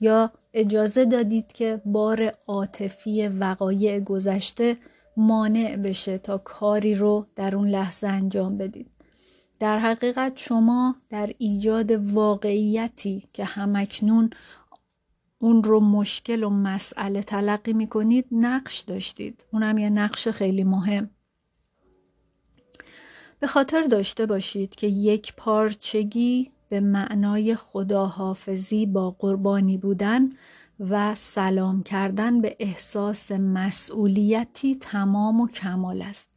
یا 0.00 0.32
اجازه 0.54 1.04
دادید 1.04 1.52
که 1.52 1.80
بار 1.84 2.32
عاطفی 2.46 3.28
وقایع 3.28 4.00
گذشته 4.00 4.76
مانع 5.16 5.76
بشه 5.76 6.18
تا 6.18 6.38
کاری 6.38 6.94
رو 6.94 7.26
در 7.36 7.56
اون 7.56 7.68
لحظه 7.68 8.06
انجام 8.06 8.58
بدید. 8.58 8.90
در 9.58 9.78
حقیقت 9.78 10.32
شما 10.36 10.96
در 11.10 11.30
ایجاد 11.38 11.90
واقعیتی 11.90 13.28
که 13.32 13.44
همکنون 13.44 14.30
اون 15.38 15.64
رو 15.64 15.80
مشکل 15.80 16.42
و 16.42 16.50
مسئله 16.50 17.22
تلقی 17.22 17.72
می 17.72 17.86
کنید 17.86 18.26
نقش 18.32 18.80
داشتید. 18.80 19.44
اونم 19.52 19.78
یه 19.78 19.90
نقش 19.90 20.28
خیلی 20.28 20.64
مهم. 20.64 21.10
به 23.40 23.46
خاطر 23.46 23.82
داشته 23.82 24.26
باشید 24.26 24.74
که 24.74 24.86
یک 24.86 25.34
پارچگی 25.36 26.50
به 26.68 26.80
معنای 26.80 27.54
خداحافظی 27.54 28.86
با 28.86 29.10
قربانی 29.10 29.78
بودن 29.78 30.30
و 30.90 31.14
سلام 31.14 31.82
کردن 31.82 32.40
به 32.40 32.56
احساس 32.58 33.32
مسئولیتی 33.32 34.74
تمام 34.74 35.40
و 35.40 35.48
کمال 35.48 36.02
است. 36.02 36.28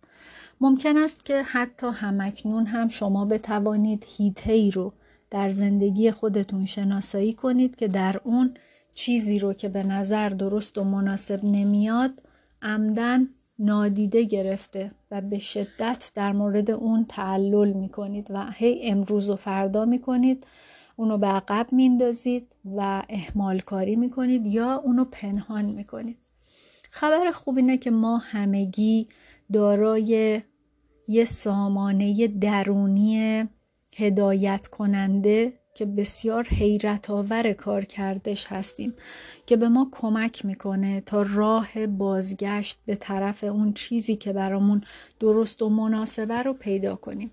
ممکن 0.62 0.98
است 0.98 1.26
که 1.26 1.44
حتی 1.44 1.88
همکنون 1.88 2.66
هم 2.66 2.88
شما 2.88 3.26
بتوانید 3.26 4.06
هیته 4.18 4.54
ای 4.54 4.72
رو 4.72 4.94
در 5.32 5.50
زندگی 5.50 6.12
خودتون 6.12 6.66
شناسایی 6.66 7.34
کنید 7.34 7.76
که 7.76 7.88
در 7.88 8.22
اون 8.24 8.54
چیزی 8.94 9.40
رو 9.40 9.54
که 9.54 9.70
به 9.70 9.84
نظر 9.84 10.30
درست 10.30 10.78
و 10.78 10.84
مناسب 10.84 11.40
نمیاد 11.44 12.22
عمدن 12.62 13.30
نادیده 13.60 14.24
گرفته 14.24 14.92
و 15.12 15.22
به 15.22 15.40
شدت 15.40 16.12
در 16.16 16.32
مورد 16.32 16.72
اون 16.72 17.06
تعلل 17.10 17.74
می 17.74 17.90
کنید 17.90 18.28
و 18.30 18.52
هی 18.52 18.80
امروز 18.84 19.30
و 19.30 19.36
فردا 19.36 19.86
می 19.86 20.00
کنید 20.00 20.48
اونو 20.96 21.18
به 21.18 21.28
عقب 21.28 21.68
میندازید 21.72 22.56
و 22.78 23.04
احمال 23.10 23.60
کاری 23.60 23.96
می‌کنید 23.96 24.46
یا 24.46 24.76
اونو 24.76 25.06
پنهان 25.06 25.66
می‌کنید. 25.66 26.18
خبر 26.92 27.32
خوب 27.32 27.58
اینه 27.58 27.78
که 27.78 27.92
ما 27.92 28.18
همگی 28.18 29.08
دارای 29.54 30.42
یه 31.08 31.26
سامانه 31.26 32.28
درونی 32.28 33.44
هدایت 33.96 34.68
کننده 34.68 35.54
که 35.74 35.86
بسیار 35.86 36.44
حیرت 36.44 37.10
آور 37.10 37.54
کار 37.54 37.86
کردش 37.86 38.48
هستیم 38.48 38.94
که 39.46 39.58
به 39.58 39.70
ما 39.70 39.90
کمک 39.92 40.46
می‌کنه 40.46 41.02
تا 41.02 41.26
راه 41.34 41.88
بازگشت 41.88 42.78
به 42.86 42.96
طرف 42.96 43.44
اون 43.44 43.74
چیزی 43.74 44.16
که 44.16 44.34
برامون 44.34 44.84
درست 45.20 45.62
و 45.62 45.70
مناسبه 45.70 46.44
رو 46.44 46.54
پیدا 46.54 46.96
کنیم. 46.96 47.32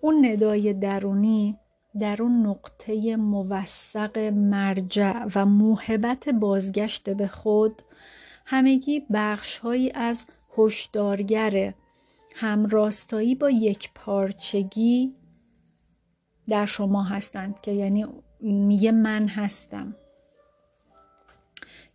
اون 0.00 0.26
ندای 0.26 0.72
درونی 0.72 1.56
در 1.98 2.22
اون 2.22 2.46
نقطه 2.46 3.16
موثق 3.16 4.18
مرجع 4.18 5.26
و 5.34 5.46
موهبت 5.46 6.28
بازگشت 6.28 7.10
به 7.10 7.26
خود 7.26 7.82
همگی 8.46 9.06
بخشهایی 9.12 9.90
از 9.90 10.26
هشدارگر 10.58 11.74
همراستایی 12.34 13.34
با 13.34 13.50
یک 13.50 13.90
پارچگی 13.94 15.14
در 16.48 16.66
شما 16.66 17.02
هستند 17.02 17.60
که 17.60 17.72
یعنی 17.72 18.06
میگه 18.40 18.92
من 18.92 19.28
هستم. 19.28 19.96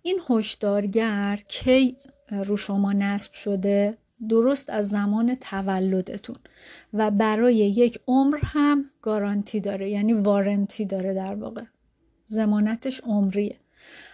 این 0.02 0.20
هشدارگر 0.30 1.40
کی 1.48 1.98
رو 2.32 2.58
شما 2.58 2.94
نصب 2.94 3.34
شده؟ 3.34 3.98
درست 4.30 4.70
از 4.70 4.90
زمان 4.90 5.36
تولدتون. 5.36 6.36
و 6.94 7.12
برای 7.12 7.56
یک 7.56 8.00
عمر 8.08 8.38
هم 8.42 8.86
گارانتی 9.02 9.60
داره 9.60 9.90
یعنی 9.90 10.14
وارنتی 10.14 10.86
داره 10.86 11.14
در 11.14 11.36
واقع. 11.36 11.64
زمانتش 12.28 13.02
عمریه. 13.02 13.56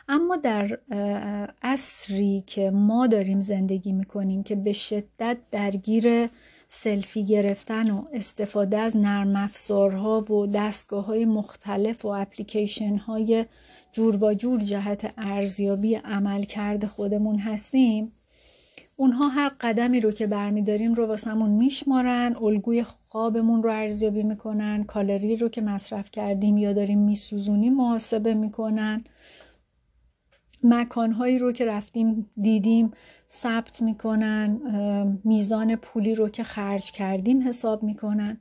اما 0.07 0.35
در 0.35 0.79
عصری 1.61 2.43
که 2.47 2.71
ما 2.71 3.07
داریم 3.07 3.41
زندگی 3.41 3.91
می‌کنیم 3.91 4.43
که 4.43 4.55
به 4.55 4.73
شدت 4.73 5.37
درگیر 5.51 6.29
سلفی 6.67 7.25
گرفتن 7.25 7.91
و 7.91 8.05
استفاده 8.13 8.77
از 8.77 8.97
نرم 8.97 9.35
افزارها 9.35 10.33
و 10.33 10.47
دستگاه 10.47 11.05
های 11.05 11.25
مختلف 11.25 12.05
و 12.05 12.07
اپلیکیشن 12.07 12.97
های 12.97 13.45
جور 13.91 14.17
با 14.17 14.33
جور 14.33 14.59
جهت 14.59 15.13
ارزیابی 15.17 15.95
عمل 15.95 16.43
کرده 16.43 16.87
خودمون 16.87 17.39
هستیم 17.39 18.11
اونها 19.01 19.27
هر 19.27 19.51
قدمی 19.61 19.99
رو 19.99 20.11
که 20.11 20.27
برمیداریم 20.27 20.93
رو 20.93 21.05
واسمون 21.05 21.49
میشمارن 21.49 22.35
الگوی 22.41 22.83
خوابمون 22.83 23.63
رو 23.63 23.71
ارزیابی 23.71 24.23
می‌کنن 24.23 24.83
کالری 24.83 25.35
رو 25.35 25.49
که 25.49 25.61
مصرف 25.61 26.11
کردیم 26.11 26.57
یا 26.57 26.73
داریم 26.73 26.99
میسوزونیم 26.99 27.73
محاسبه 27.73 28.33
می‌کنن. 28.33 29.03
مکانهایی 30.63 31.37
رو 31.37 31.51
که 31.51 31.65
رفتیم 31.65 32.29
دیدیم 32.41 32.91
ثبت 33.31 33.81
می‌کنن 33.81 34.61
میزان 35.23 35.75
پولی 35.75 36.15
رو 36.15 36.29
که 36.29 36.43
خرج 36.43 36.91
کردیم 36.91 37.47
حساب 37.47 37.83
می‌کنن. 37.83 38.39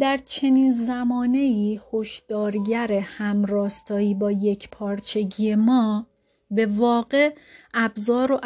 در 0.00 0.16
چنین 0.16 0.70
زمانه 0.70 1.38
ای 1.38 1.80
هشدارگر 1.92 2.92
همراستایی 2.92 4.14
با 4.14 4.32
یک 4.32 4.68
پارچگی 4.70 5.54
ما 5.54 6.06
به 6.52 6.66
واقع 6.66 7.34
ابزار 7.74 8.32
و 8.32 8.40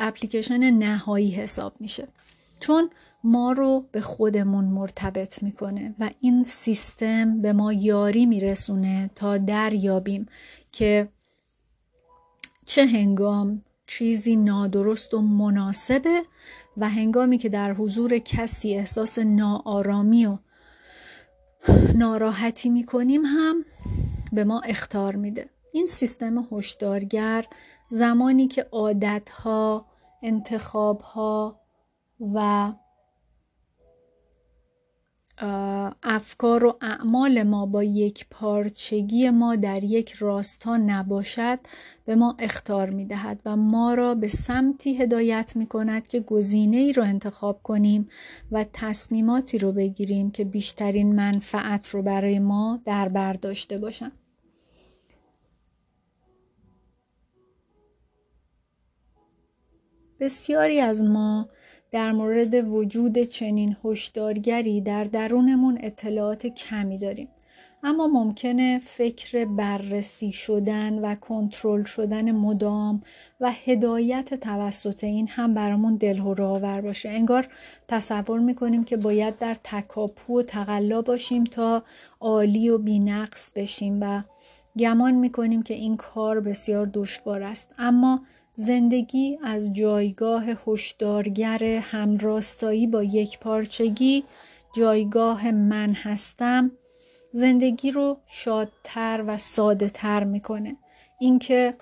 اپلیکیشن 0.00 0.70
نهایی 0.70 1.30
حساب 1.30 1.72
میشه. 1.80 2.08
چون 2.60 2.90
ما 3.24 3.52
رو 3.52 3.84
به 3.92 4.00
خودمون 4.00 4.64
مرتبط 4.64 5.42
می‌کنه 5.42 5.94
و 5.98 6.10
این 6.20 6.44
سیستم 6.44 7.40
به 7.40 7.52
ما 7.52 7.72
یاری 7.72 8.26
میرسونه 8.26 9.10
تا 9.14 9.38
دریابیم 9.38 10.26
که 10.72 11.08
چه 12.64 12.86
هنگام 12.86 13.62
چیزی 13.86 14.36
نادرست 14.36 15.14
و 15.14 15.20
مناسبه 15.20 16.22
و 16.76 16.88
هنگامی 16.88 17.38
که 17.38 17.48
در 17.48 17.72
حضور 17.72 18.18
کسی 18.18 18.74
احساس 18.74 19.18
ناآرامی 19.18 20.26
و 20.26 20.38
ناراحتی 21.94 22.68
می‌کنیم 22.68 23.24
هم 23.24 23.64
به 24.32 24.44
ما 24.44 24.60
اختار 24.60 25.16
میده. 25.16 25.48
این 25.76 25.86
سیستم 25.86 26.48
هشدارگر 26.52 27.44
زمانی 27.88 28.48
که 28.48 28.62
عادتها 28.72 29.86
انتخابها 30.22 31.60
و 32.20 32.72
افکار 36.02 36.64
و 36.64 36.78
اعمال 36.80 37.42
ما 37.42 37.66
با 37.66 37.84
یک 37.84 38.26
پارچگی 38.30 39.30
ما 39.30 39.56
در 39.56 39.84
یک 39.84 40.12
راستا 40.12 40.76
نباشد 40.76 41.58
به 42.04 42.14
ما 42.14 42.36
اختار 42.38 42.90
می 42.90 43.04
دهد 43.04 43.40
و 43.44 43.56
ما 43.56 43.94
را 43.94 44.14
به 44.14 44.28
سمتی 44.28 44.94
هدایت 44.94 45.52
می 45.56 45.66
کند 45.66 46.08
که 46.08 46.20
گزینه 46.20 46.76
ای 46.76 46.92
را 46.92 47.04
انتخاب 47.04 47.62
کنیم 47.62 48.08
و 48.52 48.64
تصمیماتی 48.72 49.58
رو 49.58 49.72
بگیریم 49.72 50.30
که 50.30 50.44
بیشترین 50.44 51.14
منفعت 51.14 51.88
رو 51.88 52.02
برای 52.02 52.38
ما 52.38 52.80
در 52.84 53.08
بر 53.08 53.32
داشته 53.32 53.78
باشند. 53.78 54.25
بسیاری 60.20 60.80
از 60.80 61.02
ما 61.02 61.48
در 61.90 62.12
مورد 62.12 62.54
وجود 62.54 63.18
چنین 63.18 63.76
هشدارگری 63.84 64.80
در 64.80 65.04
درونمون 65.04 65.78
اطلاعات 65.80 66.46
کمی 66.46 66.98
داریم. 66.98 67.28
اما 67.82 68.06
ممکنه 68.06 68.78
فکر 68.78 69.44
بررسی 69.44 70.32
شدن 70.32 70.98
و 70.98 71.14
کنترل 71.14 71.82
شدن 71.82 72.30
مدام 72.32 73.02
و 73.40 73.52
هدایت 73.52 74.34
توسط 74.34 75.04
این 75.04 75.28
هم 75.28 75.54
برامون 75.54 75.96
دلهور 75.96 76.42
آور 76.42 76.80
باشه. 76.80 77.08
انگار 77.08 77.48
تصور 77.88 78.40
می‌کنیم 78.40 78.84
که 78.84 78.96
باید 78.96 79.38
در 79.38 79.56
تکاپو 79.64 80.38
و 80.38 80.42
تقلا 80.42 81.02
باشیم 81.02 81.44
تا 81.44 81.82
عالی 82.20 82.68
و 82.68 82.78
بینقص 82.78 83.50
بشیم 83.50 83.98
و 84.00 84.22
گمان 84.78 85.14
می‌کنیم 85.14 85.62
که 85.62 85.74
این 85.74 85.96
کار 85.96 86.40
بسیار 86.40 86.90
دشوار 86.94 87.42
است. 87.42 87.74
اما 87.78 88.20
زندگی 88.58 89.38
از 89.42 89.72
جایگاه 89.72 90.44
هشدارگر 90.66 91.64
همراستایی 91.64 92.86
با 92.86 93.02
یک 93.02 93.38
پارچگی 93.38 94.24
جایگاه 94.76 95.50
من 95.50 95.92
هستم 95.92 96.70
زندگی 97.32 97.90
رو 97.90 98.18
شادتر 98.26 99.24
و 99.26 99.38
ساده 99.38 99.88
تر 99.88 100.24
می‌کنه. 100.24 100.76
اینکه 101.20 101.74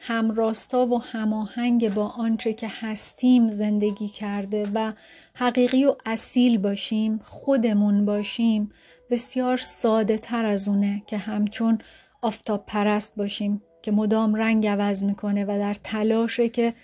همراستا 0.00 0.86
و 0.86 1.02
هماهنگ 1.02 1.94
با 1.94 2.06
آنچه 2.06 2.52
که 2.52 2.68
هستیم 2.70 3.48
زندگی 3.48 4.08
کرده 4.08 4.68
و 4.74 4.92
حقیقی 5.34 5.84
و 5.84 5.94
اصیل 6.06 6.58
باشیم 6.58 7.20
خودمون 7.24 8.04
باشیم 8.04 8.72
بسیار 9.10 9.56
ساده 9.56 10.18
تر 10.18 10.44
از 10.44 10.68
اونه 10.68 11.02
که 11.06 11.16
همچون 11.16 11.78
آفتاب 12.22 12.64
پرست 12.66 13.16
باشیم. 13.16 13.62
که 13.84 13.90
مدام 13.90 14.34
رنگ 14.34 14.66
عوض 14.66 15.02
می‌کنه 15.02 15.44
و 15.44 15.48
در 15.48 15.74
تلاشه 15.74 16.48
که 16.48 16.74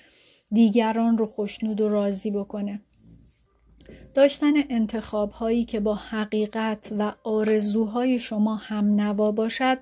دیگران 0.52 1.18
رو 1.18 1.26
خوشنود 1.26 1.80
و 1.80 1.88
راضی 1.88 2.30
بکنه. 2.30 2.80
داشتن 4.14 4.52
انتخاب 4.70 5.30
هایی 5.30 5.64
که 5.64 5.80
با 5.80 5.94
حقیقت 5.94 6.92
و 6.98 7.12
آرزوهای 7.24 8.18
شما 8.18 8.54
هم 8.54 9.00
نوا 9.00 9.32
باشد 9.32 9.78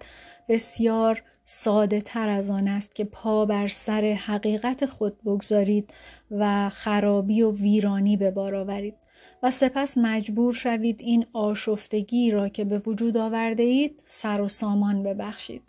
بسیار 0.49 1.23
ساده 1.45 2.01
تر 2.01 2.29
از 2.29 2.51
آن 2.51 2.69
است 2.69 2.95
که 2.95 3.05
پا 3.05 3.47
بر 3.47 3.67
سر 3.67 4.03
حقیقت 4.03 4.87
خود 4.87 5.23
بگذارید 5.23 5.95
و 6.31 6.69
خرابی 6.69 7.43
و 7.43 7.53
ویرانی 7.53 8.17
به 8.17 8.31
بار 8.31 8.55
آورید. 8.55 8.95
و 9.43 9.51
سپس 9.51 9.99
مجبور 9.99 10.55
شوید 10.55 11.01
این 11.01 11.27
آشفتگی 11.33 12.31
را 12.31 12.49
که 12.49 12.65
به 12.65 12.79
وجود 12.79 13.17
آورده 13.17 13.63
اید 13.63 14.03
سر 14.05 14.41
و 14.41 14.49
سامان 14.49 15.03
ببخشید. 15.03 15.63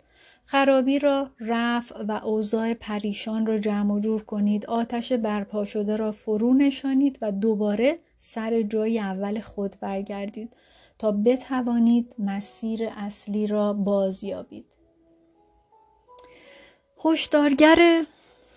خرابی 0.50 0.98
را 0.98 1.30
رفع 1.40 2.02
و 2.08 2.20
اوضاع 2.24 2.74
پریشان 2.74 3.46
را 3.46 3.58
جمع 3.58 3.94
و 3.94 4.00
جور 4.00 4.22
کنید 4.22 4.66
آتش 4.66 5.12
برپا 5.12 5.64
شده 5.64 5.96
را 5.96 6.12
فرو 6.12 6.54
نشانید 6.54 7.18
و 7.22 7.32
دوباره 7.32 7.98
سر 8.18 8.62
جای 8.62 8.98
اول 8.98 9.40
خود 9.40 9.76
برگردید 9.80 10.52
تا 10.98 11.12
بتوانید 11.12 12.14
مسیر 12.18 12.88
اصلی 12.96 13.46
را 13.46 13.72
بازیابید. 13.72 14.66
هشدارگر 17.04 18.02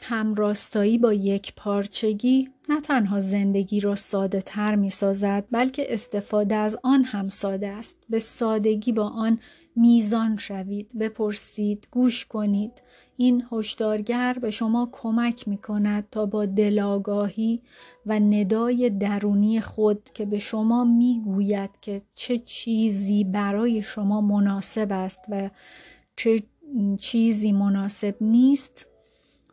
همراستایی 0.02 0.98
با 0.98 1.14
یک 1.14 1.54
پارچگی 1.56 2.50
نه 2.70 2.82
تنها 2.82 3.20
زندگی 3.20 3.80
را 3.80 3.96
ساده 3.96 4.42
تر 4.42 4.76
می 4.76 4.90
سازد 4.90 5.46
بلکه 5.52 5.94
استفاده 5.94 6.56
از 6.56 6.80
آن 6.84 7.04
هم 7.04 7.30
ساده 7.30 7.68
است. 7.68 7.98
به 8.10 8.20
سادگی 8.20 8.92
با 8.92 9.08
آن 9.08 9.40
میزان 9.76 10.38
شوید. 10.38 10.98
بپرسید 11.00 11.88
گوش 11.92 12.26
کنید. 12.26 12.82
این 13.18 13.46
هشدارگر 13.52 14.38
به 14.42 14.50
شما 14.50 14.90
کمک 14.92 15.48
می 15.48 15.58
کند 15.58 16.08
تا 16.12 16.26
با 16.26 16.46
دلاگاهی 16.46 17.62
و 18.06 18.20
ندای 18.20 18.90
درونی 18.90 19.62
خود 19.62 20.10
که 20.14 20.26
به 20.26 20.40
شما 20.40 20.84
می 20.84 21.22
گوید 21.26 21.70
که 21.82 22.02
چه 22.16 22.38
چیزی 22.38 23.24
برای 23.24 23.82
شما 23.82 24.22
مناسب 24.22 24.88
است 24.92 25.20
و 25.30 25.50
چه 26.16 26.44
چیزی 27.00 27.52
مناسب 27.52 28.16
نیست 28.22 28.88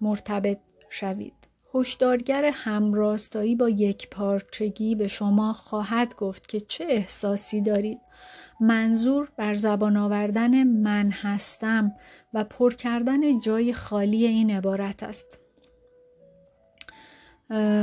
مرتبط 0.00 0.58
شوید. 0.90 1.40
هشدارگر 1.74 2.50
همراستایی 2.54 3.54
با 3.54 3.68
یک 3.68 4.08
پارچگی 4.10 4.94
به 4.94 5.08
شما 5.08 5.52
خواهد 5.52 6.16
گفت 6.16 6.48
که 6.48 6.60
چه 6.60 6.84
احساسی 6.88 7.60
دارید. 7.60 7.98
منظور 8.60 9.32
بر 9.36 9.54
زبان 9.54 9.96
آوردن 9.96 10.64
من 10.64 11.10
هستم 11.10 11.92
و 12.34 12.44
پر 12.44 12.74
کردن 12.74 13.40
جای 13.40 13.72
خالی 13.72 14.26
این 14.26 14.50
عبارت 14.50 15.02
است. 15.02 15.38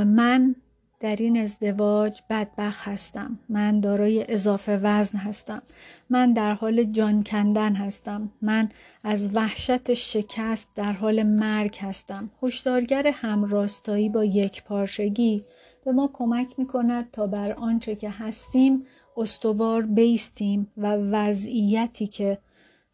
من 0.04 0.54
در 1.00 1.16
این 1.16 1.40
ازدواج 1.40 2.22
بدبخ 2.30 2.88
هستم. 2.88 3.38
من 3.48 3.80
دارای 3.80 4.32
اضافه 4.32 4.80
وزن 4.82 5.18
هستم. 5.18 5.62
من 6.10 6.32
در 6.32 6.52
حال 6.54 6.84
جان 6.84 7.22
کندن 7.22 7.74
هستم. 7.74 8.32
من 8.42 8.68
از 9.04 9.36
وحشت 9.36 9.94
شکست 9.94 10.68
در 10.74 10.92
حال 10.92 11.22
مرگ 11.22 11.76
هستم. 11.80 12.30
هشدارگر 12.42 13.06
همراستایی 13.06 14.08
با 14.08 14.24
یک 14.24 14.64
پارچگی. 14.64 15.44
به 15.84 15.92
ما 15.92 16.10
کمک 16.12 16.58
می 16.58 16.66
کند 16.66 17.10
تا 17.10 17.26
بر 17.26 17.52
آنچه 17.52 17.94
که 17.94 18.10
هستیم 18.10 18.86
استوار 19.18 19.82
بیستیم 19.82 20.72
و 20.76 20.96
وضعیتی 20.96 22.06
که 22.06 22.38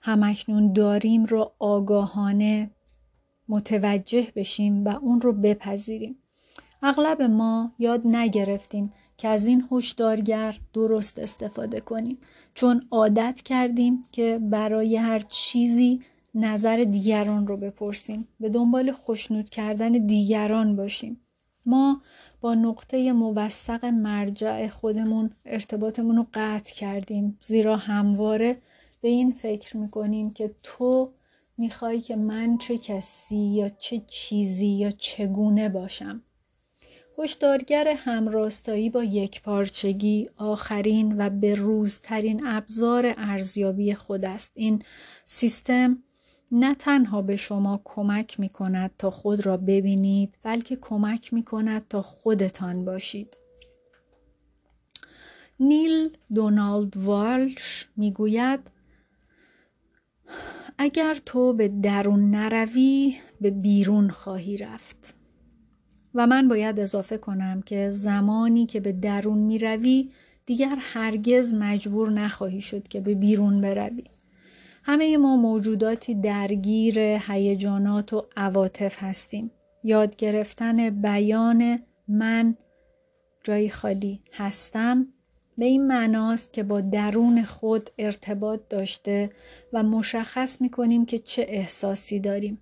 همکنون 0.01 0.73
داریم 0.73 1.25
را 1.25 1.53
آگاهانه 1.59 2.71
متوجه 3.49 4.27
بشیم 4.37 4.85
و 4.85 4.89
اون 4.89 5.21
رو 5.21 5.33
بپذیریم. 5.33 6.17
اغلب 6.83 7.23
ما 7.23 7.73
یاد 7.79 8.07
نگرفتیم 8.07 8.93
که 9.19 9.29
از 9.29 9.47
این 9.47 9.65
هشدارگر 9.71 10.59
درست 10.73 11.19
استفاده 11.19 11.81
کنیم. 11.81 12.19
چون 12.55 12.83
عادت 12.91 13.41
کردیم 13.45 14.05
که 14.13 14.41
برای 14.43 14.97
هر 14.97 15.19
چیزی 15.19 16.01
نظر 16.35 16.77
دیگران 16.77 17.47
رو 17.47 17.57
بپرسیم. 17.57 18.29
به 18.41 18.49
دنبال 18.49 18.93
خوشنود 18.93 19.51
کردن 19.51 19.93
دیگران 19.93 20.77
باشیم. 20.77 21.21
ما 21.67 22.03
با 22.45 22.55
نقطه 22.55 23.13
موثق 23.13 23.85
مرجع 23.85 24.69
خودمون 24.69 25.31
ارتباطمون 25.45 26.17
رو 26.17 26.27
قطع 26.35 26.75
کردیم. 26.75 27.39
زیرا 27.41 27.77
همواره 27.77 28.57
به 29.01 29.09
این 29.09 29.33
فکر 29.33 29.77
می‌کنیم 29.77 30.31
که 30.31 30.55
تو 30.63 31.13
می‌خوای 31.59 32.01
که 32.01 32.17
من 32.17 32.59
چه 32.59 32.79
کسی 32.79 33.37
یا 33.37 33.69
چه 33.69 34.03
چیزی 34.07 34.67
یا 34.67 34.91
چگونه 34.91 35.69
باشم. 35.69 36.23
هشدارگر 37.19 37.89
همراستایی 37.89 38.91
با 38.91 39.05
یک 39.05 39.43
پارچگی 39.43 40.31
آخرین 40.37 41.15
و 41.19 41.31
به 41.31 41.55
روزترین 41.55 42.47
ابزار 42.47 43.15
ارزیابی 43.17 43.95
خود 43.95 44.25
است. 44.25 44.53
این 44.55 44.83
سیستم 45.25 46.03
نه 46.57 46.75
تنها 46.75 47.23
به 47.23 47.37
شما 47.37 47.81
کمک 47.85 48.41
می 48.41 48.49
کند 48.49 48.91
تا 48.99 49.11
خود 49.11 49.47
را 49.47 49.57
ببینید 49.57 50.35
بلکه 50.43 50.77
کمک 50.77 51.33
می 51.33 51.43
کند 51.43 51.89
تا 51.89 52.03
خودتان 52.03 52.85
باشید 52.85 53.39
نیل 55.61 56.17
دونالد 56.35 56.97
والش 56.97 57.89
می 57.97 58.13
گوید 58.13 58.61
اگر 60.79 61.19
تو 61.27 61.53
به 61.53 61.69
درون 61.69 62.31
نروی 62.31 63.17
به 63.41 63.51
بیرون 63.51 64.11
خواهی 64.11 64.57
رفت 64.57 65.15
و 66.15 66.27
من 66.27 66.49
باید 66.49 66.81
اضافه 66.81 67.19
کنم 67.19 67.63
که 67.63 67.91
زمانی 67.91 68.67
که 68.67 68.81
به 68.81 68.93
درون 68.93 69.39
می 69.39 69.59
روی 69.59 70.11
دیگر 70.47 70.77
هرگز 70.81 71.55
مجبور 71.55 72.11
نخواهی 72.11 72.61
شد 72.61 72.89
که 72.89 73.01
به 73.01 73.15
بیرون 73.15 73.61
بروی. 73.61 74.05
همه 74.87 75.17
ما 75.17 75.37
موجوداتی 75.37 76.15
درگیر 76.15 76.99
هیجانات 76.99 78.13
و 78.13 78.27
عواطف 78.37 79.03
هستیم. 79.03 79.51
یاد 79.85 80.17
گرفتن 80.17 80.91
بیان 80.91 81.83
من 82.09 82.57
جای 83.45 83.71
خالی 83.71 84.21
هستم 84.33 85.07
به 85.59 85.65
این 85.65 85.87
معناست 85.87 86.53
که 86.53 86.63
با 86.63 86.81
درون 86.81 87.43
خود 87.43 87.91
ارتباط 87.99 88.61
داشته 88.71 89.31
و 89.73 89.83
مشخص 89.83 90.61
می 90.61 90.71
کنیم 90.71 91.07
که 91.07 91.19
چه 91.19 91.47
احساسی 91.49 92.21
داریم. 92.21 92.61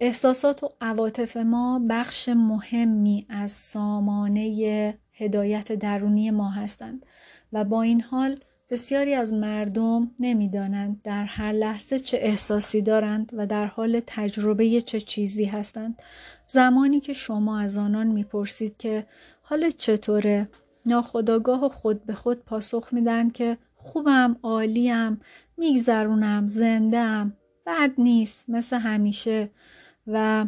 احساسات 0.00 0.64
و 0.64 0.68
عواطف 0.80 1.36
ما 1.36 1.82
بخش 1.88 2.28
مهمی 2.28 3.26
از 3.28 3.50
سامانه 3.50 4.98
هدایت 5.12 5.72
درونی 5.72 6.30
ما 6.30 6.50
هستند 6.50 7.06
و 7.52 7.64
با 7.64 7.82
این 7.82 8.00
حال 8.00 8.38
بسیاری 8.70 9.14
از 9.14 9.32
مردم 9.32 10.10
نمی‌دانند 10.20 11.02
در 11.02 11.24
هر 11.24 11.52
لحظه 11.52 11.98
چه 11.98 12.18
احساسی 12.20 12.82
دارند 12.82 13.32
و 13.36 13.46
در 13.46 13.66
حال 13.66 14.00
تجربه 14.06 14.80
چه 14.80 15.00
چیزی 15.00 15.44
هستند. 15.44 16.02
زمانی 16.46 17.00
که 17.00 17.12
شما 17.12 17.58
از 17.60 17.78
آنان 17.78 18.06
می‌پرسید 18.06 18.76
که 18.76 19.06
حال 19.42 19.70
چطوره 19.70 20.48
ناخداگاه 20.86 21.64
و 21.64 21.68
خود 21.68 22.04
به 22.04 22.14
خود 22.14 22.44
پاسخ 22.44 22.88
میدن 22.92 23.30
که 23.30 23.58
خوبم 23.74 24.36
عالیم 24.42 25.20
میگذرونم 25.56 26.46
زندهام 26.46 27.36
بد 27.66 27.90
نیست 27.98 28.50
مثل 28.50 28.76
همیشه 28.76 29.50
و 30.06 30.46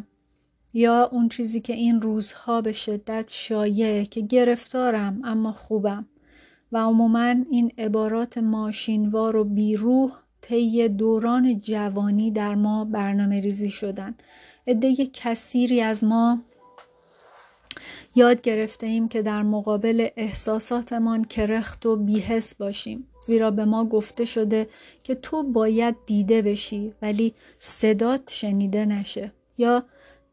یا 0.73 1.05
اون 1.13 1.29
چیزی 1.29 1.61
که 1.61 1.73
این 1.73 2.03
روزها 2.03 2.61
به 2.61 2.73
شدت 2.73 3.31
شایعه 3.31 4.07
که 4.07 4.21
گرفتارم 4.21 5.21
اما 5.25 5.53
خوبم. 5.53 6.07
و 6.73 6.79
عموما 6.79 7.35
این 7.51 7.73
عبارات 7.79 8.39
ماشینوار 8.39 9.37
و 9.37 9.45
بیروح 9.45 10.13
طی 10.41 10.89
دوران 10.89 11.61
جوانی 11.61 12.31
در 12.31 12.55
ما 12.55 12.85
برنامه 12.85 13.41
ریزی 13.41 13.71
شدن. 13.71 14.15
عده 14.67 14.95
کثیری 15.13 15.81
از 15.81 16.05
ما 16.05 16.43
یاد 18.15 18.43
گرفته 18.43 18.87
ایم 18.87 19.09
که 19.09 19.23
در 19.23 19.43
مقابل 19.43 20.09
احساساتمان 20.17 21.25
کرخت 21.25 21.87
و 21.87 21.97
بیهس 21.97 22.55
باشیم 22.55 23.09
زیرا 23.27 23.51
به 23.51 23.65
ما 23.65 23.85
گفته 23.85 24.25
شده 24.25 24.69
که 25.03 25.15
تو 25.15 25.43
باید 25.43 25.97
دیده 26.07 26.43
بشی 26.43 26.95
ولی 27.03 27.35
صدات 27.59 28.31
شنیده 28.31 28.87
نشه. 28.87 29.33
یا 29.59 29.85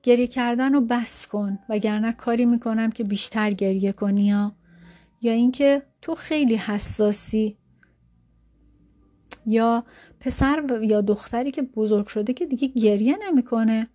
گریه 0.03 0.27
کردن 0.27 0.73
رو 0.73 0.81
بس 0.81 1.27
کن 1.27 1.59
وگرنه 1.69 2.11
کاری 2.11 2.45
می‌کنم 2.45 2.91
که 2.91 3.03
بیشتر 3.03 3.51
گریه 3.51 3.91
کنی 3.91 4.25
یا؟ 4.25 4.51
یا 5.21 5.31
اینکه 5.31 5.81
تو 6.01 6.15
خیلی 6.15 6.55
حساسی. 6.55 7.57
یا 9.45 9.83
پسر 10.19 10.79
یا 10.81 11.01
دختری 11.01 11.51
که 11.51 11.61
بزرگ 11.61 12.07
شده 12.07 12.33
که 12.33 12.45
دیگه 12.45 12.67
گریه 12.67 13.17
نمی‌کنه. 13.27 13.87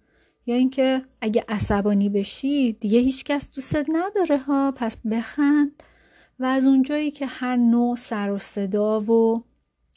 یا 0.46 0.54
اینکه 0.54 1.02
اگه 1.20 1.44
عصبانی 1.48 2.08
بشی 2.08 2.72
دیگه 2.72 2.98
هیچکس 2.98 3.50
دوستت 3.50 3.86
نداره 3.88 4.38
ها. 4.38 4.72
پس 4.76 4.96
بخند. 5.06 5.82
و 6.38 6.44
از 6.44 6.66
اونجایی 6.66 7.10
که 7.10 7.26
هر 7.26 7.56
نوع 7.56 7.96
سر 7.96 8.30
و 8.30 8.36
صدا 8.36 9.00
و 9.00 9.44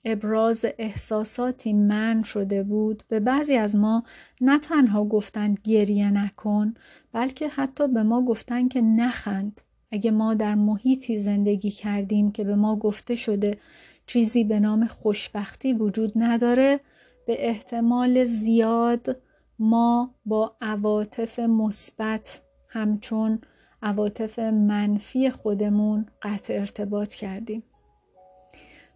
ابراز 0.05 0.65
احساساتی 0.77 1.73
من 1.73 2.23
شده 2.23 2.63
بود 2.63 3.03
به 3.07 3.19
بعضی 3.19 3.55
از 3.55 3.75
ما 3.75 4.03
نه 4.41 4.59
تنها 4.59 5.05
گفتند 5.05 5.59
گریه 5.63 6.11
نکن 6.11 6.73
بلکه 7.11 7.47
حتی 7.47 7.87
به 7.87 8.03
ما 8.03 8.25
گفتند 8.25 8.71
که 8.71 8.81
نخند. 8.81 9.61
اگه 9.91 10.11
ما 10.11 10.33
در 10.33 10.55
محیطی 10.55 11.17
زندگی 11.17 11.71
کردیم 11.71 12.31
که 12.31 12.43
به 12.43 12.55
ما 12.55 12.75
گفته 12.75 13.15
شده 13.15 13.57
چیزی 14.05 14.43
به 14.43 14.59
نام 14.59 14.87
خوشبختی 14.87 15.73
وجود 15.73 16.11
نداره 16.15 16.79
به 17.27 17.49
احتمال 17.49 18.25
زیاد 18.25 19.21
ما 19.59 20.15
با 20.25 20.55
عواطف 20.61 21.39
مثبت 21.39 22.41
همچون 22.69 23.41
عواطف 23.81 24.39
منفی 24.39 25.29
خودمون 25.29 26.05
قطع 26.21 26.53
ارتباط 26.53 27.13
کردیم. 27.13 27.63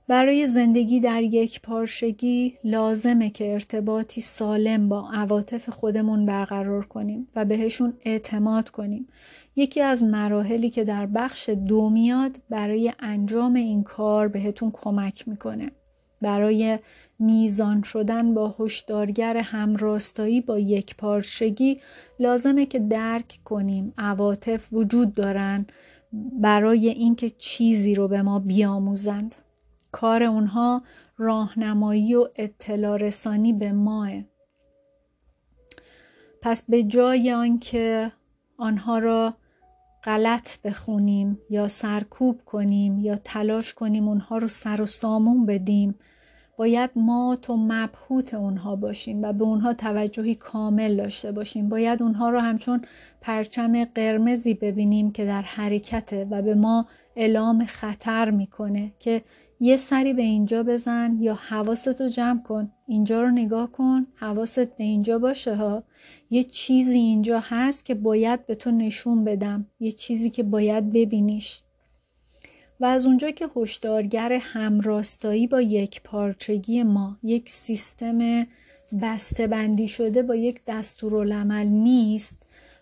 برای 0.07 0.47
زندگی 0.47 0.99
در 0.99 1.21
یک 1.21 1.61
پارشگی 1.61 2.53
لازمه 2.63 3.29
که 3.29 3.53
ارتباطی 3.53 4.21
سالم 4.21 4.89
با 4.89 5.09
عواطف 5.13 5.69
خودمون 5.69 6.25
برقرار 6.25 6.85
کنیم 6.85 7.27
و 7.35 7.45
بهشون 7.45 7.93
اعتماد 8.05 8.69
کنیم. 8.69 9.07
یکی 9.55 9.81
از 9.81 10.03
مراحلی 10.03 10.69
که 10.69 10.83
در 10.83 11.05
بخش 11.05 11.49
دو 11.49 11.89
میاد 11.89 12.37
برای 12.49 12.93
انجام 12.99 13.53
این 13.53 13.83
کار 13.83 14.27
بهتون 14.27 14.71
کمک 14.73 15.27
می‌کنه. 15.27 15.71
برای 16.21 16.79
میزان 17.19 17.81
شدن 17.81 18.33
با 18.33 18.55
هشدارگر 18.59 19.37
همراستایی 19.37 20.41
با 20.41 20.59
یک 20.59 20.95
پارشگی 20.95 21.79
لازمه 22.19 22.65
که 22.65 22.79
درک 22.79 23.39
کنیم 23.45 23.93
عواطف 23.97 24.73
وجود 24.73 25.13
دارن 25.13 25.65
برای 26.41 26.89
اینکه 26.89 27.29
چیزی 27.29 27.95
رو 27.95 28.07
به 28.07 28.21
ما 28.21 28.39
بیاموزند. 28.39 29.35
کار 29.91 30.23
اونها 30.23 30.81
راهنمایی 31.17 32.15
و 32.15 32.27
اطلاع 32.35 32.97
رسانی 32.97 33.53
به 33.53 33.71
ماه. 33.71 34.11
پس 36.41 36.63
به 36.69 36.83
جای 36.83 37.31
آنکه 37.31 38.11
آنها 38.57 38.99
را 38.99 39.33
غلط 40.03 40.61
بخونیم 40.61 41.39
یا 41.49 41.67
سرکوب 41.67 42.41
کنیم 42.45 42.99
یا 42.99 43.15
تلاش 43.15 43.73
کنیم 43.73 44.07
اونها 44.07 44.37
رو 44.37 44.47
سر 44.47 44.81
و 44.81 44.85
سامون 44.85 45.45
بدیم 45.45 45.95
باید 46.57 46.89
ما 46.95 47.37
تو 47.41 47.57
مبهوت 47.57 48.33
اونها 48.33 48.75
باشیم 48.75 49.23
و 49.23 49.33
به 49.33 49.43
اونها 49.43 49.73
توجهی 49.73 50.35
کامل 50.35 50.95
داشته 50.95 51.31
باشیم. 51.31 51.69
باید 51.69 52.03
اونها 52.03 52.29
رو 52.29 52.39
همچون 52.39 52.81
پرچم 53.21 53.85
قرمزی 53.85 54.53
ببینیم 54.53 55.11
که 55.11 55.25
در 55.25 55.41
حرکته 55.41 56.27
و 56.31 56.41
به 56.41 56.55
ما 56.55 56.87
اعلام 57.15 57.65
خطر 57.65 58.29
می‌کنه 58.31 58.91
که 58.99 59.23
یه 59.63 59.77
سری 59.77 60.13
به 60.13 60.21
اینجا 60.21 60.63
بزن 60.63 61.17
یا 61.19 61.33
حواستو 61.33 62.09
جمع 62.09 62.43
کن. 62.43 62.71
اینجا 62.87 63.21
رو 63.21 63.31
نگاه 63.31 63.71
کن. 63.71 64.07
حواست 64.15 64.77
به 64.77 64.83
اینجا 64.83 65.19
باشه 65.19 65.55
ها. 65.55 65.83
یه 66.29 66.43
چیزی 66.43 66.97
اینجا 66.97 67.39
هست 67.43 67.85
که 67.85 67.95
باید 67.95 68.45
به 68.45 68.55
تو 68.55 68.71
نشون 68.71 69.23
بدم. 69.23 69.65
یه 69.79 69.91
چیزی 69.91 70.29
که 70.29 70.43
باید 70.43 70.91
ببینیش. 70.91 71.61
و 72.79 72.85
از 72.85 73.05
اونجا 73.05 73.31
که 73.31 73.47
هشدارگر 73.55 74.33
همراستایی 74.41 75.47
با 75.47 75.61
یک 75.61 76.01
پارچگی 76.03 76.83
ما 76.83 77.17
یک 77.23 77.49
سیستم 77.49 78.47
بسته 79.01 79.87
شده 79.87 80.23
با 80.23 80.35
یک 80.35 80.61
دستورالعمل 80.67 81.67
نیست 81.67 82.35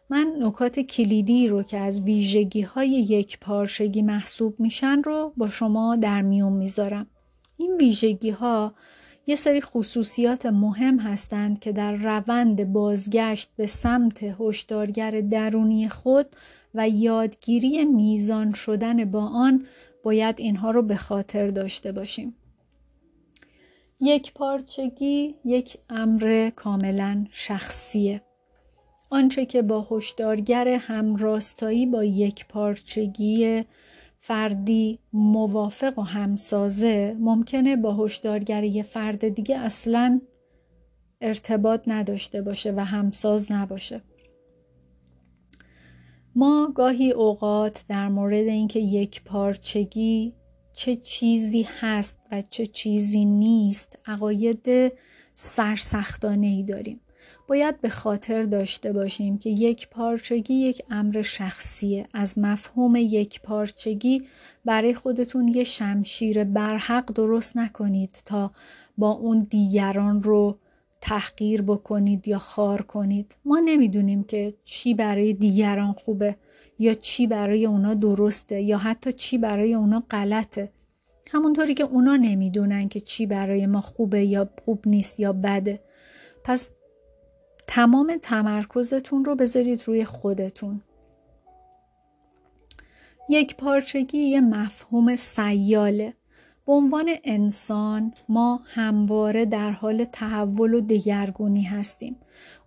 من 0.10 0.34
نکات 0.40 0.80
کلیدی 0.80 1.48
رو 1.48 1.64
که 1.64 1.78
از 1.78 2.02
ویژگی 2.02 2.62
های 2.62 2.90
یک 2.90 3.40
پارچگی 3.40 4.02
محسوب 4.02 4.60
میشن 4.60 5.04
رو 5.04 5.34
با 5.38 5.50
شما 5.50 5.96
در 5.96 6.22
میون 6.22 6.54
می‌ذارم. 6.54 7.08
این 7.58 7.78
ویژگی 7.78 8.30
ها 8.30 8.74
یه 9.28 9.36
سری 9.36 9.62
خصوصیات 9.62 10.46
مهم 10.46 11.00
هستند 11.00 11.60
که 11.60 11.72
در 11.72 11.96
روند 11.96 12.74
بازگشت 12.74 13.50
به 13.56 13.68
سمت 13.68 14.20
هشدارگر 14.40 15.22
درونی 15.22 15.90
خود 15.90 16.26
و 16.74 16.90
یادگیری 16.90 17.86
میزان 17.86 18.54
شدن 18.54 19.12
با 19.12 19.26
آن 19.26 19.66
باید 20.04 20.40
اینها 20.40 20.72
رو 20.72 20.82
به 20.82 20.96
خاطر 20.96 21.48
داشته 21.48 21.92
باشیم. 21.92 22.36
یک 24.02 24.34
پارچگی 24.34 25.36
یک 25.46 25.78
امر 25.90 26.52
کاملا 26.56 27.26
شخصیه. 27.32 28.22
آنچه 29.10 29.46
که 29.46 29.62
با 29.62 29.88
هشدارگر 29.92 30.68
همراستایی 30.68 31.86
با 31.86 32.04
یک 32.04 32.48
پارچگی 32.48 33.64
فردی 34.20 35.00
موافق 35.14 36.00
و 36.00 36.02
همسازه 36.02 37.16
ممکنه 37.20 37.76
با 37.76 37.96
هشدارگر 37.96 38.64
یه 38.64 38.84
فرد 38.84 39.28
دیگه 39.28 39.58
اصلا 39.58 40.22
ارتباط 41.22 41.84
نداشته 41.88 42.42
باشه 42.42 42.72
و 42.72 42.80
همساز 42.80 43.52
نباشه. 43.52 44.02
ما 46.36 46.72
گاهی 46.76 47.12
اوقات 47.12 47.86
در 47.88 48.08
مورد 48.08 48.48
اینکه 48.48 48.80
یک 48.80 49.24
پارچگی 49.24 50.34
چه 50.74 50.96
چیزی 50.96 51.68
هست 51.80 52.20
و 52.32 52.42
چه 52.42 52.68
چیزی 52.68 53.26
نیست 53.26 54.00
عقاید 54.06 54.94
سرسختانه 55.34 56.48
ای 56.48 56.64
داریم. 56.64 57.02
باید 57.50 57.82
به 57.82 57.90
خاطر 57.90 58.44
داشته 58.44 58.94
باشیم 58.94 59.38
که 59.38 59.50
یک 59.50 59.90
پارچگی 59.90 60.54
یک 60.54 60.82
امر 60.90 61.22
شخصیه. 61.22 62.08
از 62.14 62.40
مفهوم 62.40 62.96
یک 62.96 63.42
پارچگی 63.42 64.24
برای 64.66 64.94
خودتون 64.94 65.48
یه 65.48 65.64
شمشیر 65.64 66.44
برحق 66.44 67.14
درست 67.14 67.58
نکنید 67.58 68.22
تا 68.26 68.52
با 68.98 69.12
اون 69.12 69.40
دیگران 69.40 70.24
رو 70.24 70.58
تحقیر 71.02 71.62
بکنید 71.62 72.28
یا 72.28 72.38
خار 72.38 72.82
کنید. 72.82 73.36
ما 73.46 73.60
نمی‌دونیم 73.66 74.24
که 74.24 74.54
چی 74.66 74.94
برای 74.94 75.34
دیگران 75.34 75.94
خوبه 75.94 76.36
یا 76.80 76.94
چی 76.94 77.28
برای 77.28 77.66
اونا 77.66 77.94
درسته 77.94 78.62
یا 78.62 78.78
حتی 78.78 79.14
چی 79.14 79.38
برای 79.38 79.74
اونا 79.74 80.04
غلطه. 80.12 80.72
همونطوری 81.32 81.74
که 81.74 81.84
اونا 81.84 82.16
نمی‌دونن 82.16 82.90
که 82.90 83.00
چی 83.00 83.26
برای 83.26 83.66
ما 83.66 83.82
خوبه 83.82 84.26
یا 84.26 84.50
خوب 84.66 84.88
نیست 84.88 85.20
یا 85.20 85.34
بده. 85.34 85.80
پس 86.44 86.72
تمام 87.72 88.18
تمرکزتون 88.22 89.26
رو 89.26 89.36
بذارید 89.36 89.84
روی 89.86 90.06
خودتون. 90.06 90.82
یک 93.30 93.56
پارچگی 93.56 94.18
یه 94.18 94.42
مفهوم 94.42 95.16
سیاله. 95.16 96.14
به 96.66 96.74
عنوان 96.74 97.10
انسان 97.24 98.14
ما 98.30 98.62
همواره 98.66 99.46
در 99.46 99.72
حال 99.72 100.04
تحول 100.04 100.74
و 100.74 100.82
دگرگونی 100.82 101.64
هستیم. 101.64 102.16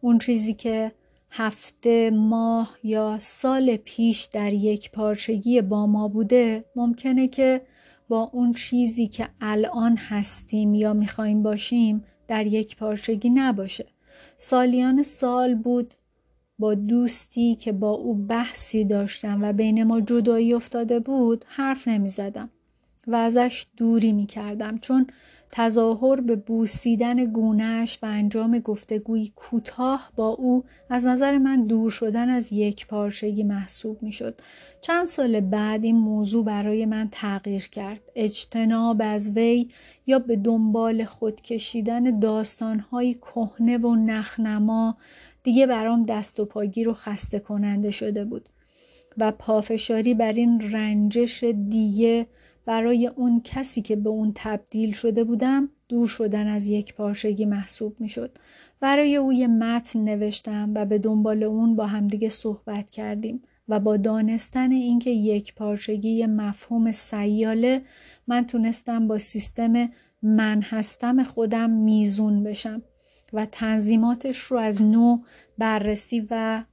اون 0.01 0.19
چیزی 0.19 0.55
که 0.55 0.93
هفته 1.31 2.11
ماه 2.11 2.77
یا 2.85 3.19
سال 3.19 3.77
پیش 3.77 4.23
در 4.23 4.53
یک 4.53 4.91
پارچگی 4.91 5.61
با 5.61 5.87
ما 5.87 6.09
بوده 6.09 6.65
ممکنه 6.77 7.29
که 7.29 7.63
با 8.09 8.31
اون 8.33 8.53
چیزی 8.53 9.09
که 9.09 9.29
الان 9.41 9.97
هستیم 9.97 10.75
یا 10.75 10.93
می‌خوایم 10.93 11.43
باشیم 11.43 12.05
در 12.29 12.47
یک 12.47 12.77
پارچگی 12.77 13.31
نباشه. 13.31 13.92
سالیان 14.37 15.03
سال 15.03 15.55
بود 15.55 15.95
با 16.59 16.75
دوستی 16.75 17.55
که 17.55 17.73
با 17.73 17.91
او 17.91 18.15
بحثی 18.15 18.85
داشتم 18.85 19.39
و 19.43 19.53
بین 19.53 19.85
ما 19.85 20.01
جدایی 20.01 20.55
افتاده 20.55 21.01
بود 21.01 21.45
حرف 21.49 21.89
نمی 21.89 22.09
زدم 22.09 22.51
و 23.07 23.15
ازش 23.15 23.67
دوری 23.77 24.13
می 24.13 24.27
کردم 24.27 24.79
چون 24.79 25.07
تظاهر 25.55 26.21
به 26.21 26.37
بوسیدن 26.37 27.25
گونهش 27.25 27.99
و 28.03 28.07
انجام 28.07 28.59
گفتگوی 28.59 29.33
کوتاه 29.37 30.13
با 30.17 30.29
او 30.29 30.65
از 30.91 31.07
نظر 31.07 31.39
من 31.39 31.67
دور 31.67 31.91
شدن 31.91 32.29
از 32.29 32.53
یک 32.53 32.87
پارچگی 32.87 33.43
محسوب 33.43 34.03
می 34.03 34.13
شد. 34.13 34.41
چند 34.81 35.07
سال 35.07 35.41
بعد 35.41 35.85
این 35.85 35.97
موضوع 35.97 36.45
برای 36.45 36.87
من 36.87 37.09
تغییر 37.11 37.69
کرد. 37.69 38.01
اجتناب 38.15 39.03
از 39.05 39.31
وی 39.31 39.69
یا 40.07 40.19
به 40.19 40.37
دنبال 40.37 41.05
خود 41.05 41.41
کشیدن 41.41 42.19
داستانهای 42.19 43.15
کهنه 43.15 43.79
و 43.79 43.95
نخنما 43.95 44.97
دیگه 45.43 45.67
برام 45.67 46.05
دست 46.05 46.41
و 46.41 46.45
پاگیر 46.45 46.89
و 46.89 46.95
خسته 46.95 47.39
کننده 47.39 47.91
شده 47.91 48.25
بود 48.25 48.49
و 49.19 49.33
پافشاری 49.33 50.15
بر 50.15 50.33
این 50.33 50.73
رنجش 50.73 51.45
دیگه 51.45 52.27
برای 52.67 53.07
اون 53.07 53.41
کسی 53.45 53.83
که 53.83 53.97
به 53.97 54.11
اون 54.11 54.33
تبدیل 54.35 54.93
شده 54.93 55.25
بودم 55.25 55.69
دور 55.89 56.09
شدن 56.09 56.47
از 56.47 56.69
یک 56.69 56.95
پارچگی 56.95 57.45
محسوب 57.45 58.01
می 58.01 58.09
شد. 58.09 58.39
برای 58.81 59.17
او 59.17 59.33
یه 59.33 59.47
متن 59.47 60.01
نوشتم 60.01 60.73
و 60.75 60.87
به 60.87 60.99
دنبال 60.99 61.43
اون 61.43 61.77
با 61.77 61.87
همدیگه 61.87 62.29
صحبت 62.29 62.91
کردیم 62.91 63.43
و 63.69 63.81
با 63.81 63.97
دانستن 63.97 64.71
اینکه 64.73 65.11
یک 65.11 65.55
پارچگی 65.55 66.27
مفهوم 66.27 66.93
سیاله 66.93 67.83
من 68.27 68.47
تونستم 68.47 69.09
با 69.09 69.19
سیستم 69.19 69.89
من 70.23 70.63
هستم 70.63 71.25
خودم 71.25 71.71
میزون 71.71 72.43
بشم 72.43 72.83
و 73.33 73.47
تنظیماتش 73.47 74.39
رو 74.39 74.59
از 74.59 74.83
نو 74.83 75.19
بررسی 75.59 76.27
و 76.31 76.65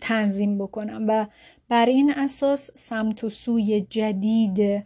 تنظیم 0.00 0.58
بکنم 0.58 1.04
و 1.08 1.26
بر 1.68 1.86
این 1.86 2.10
اساس 2.10 2.70
سمت 2.74 3.24
و 3.24 3.28
سوی 3.28 3.80
جدید 3.80 4.84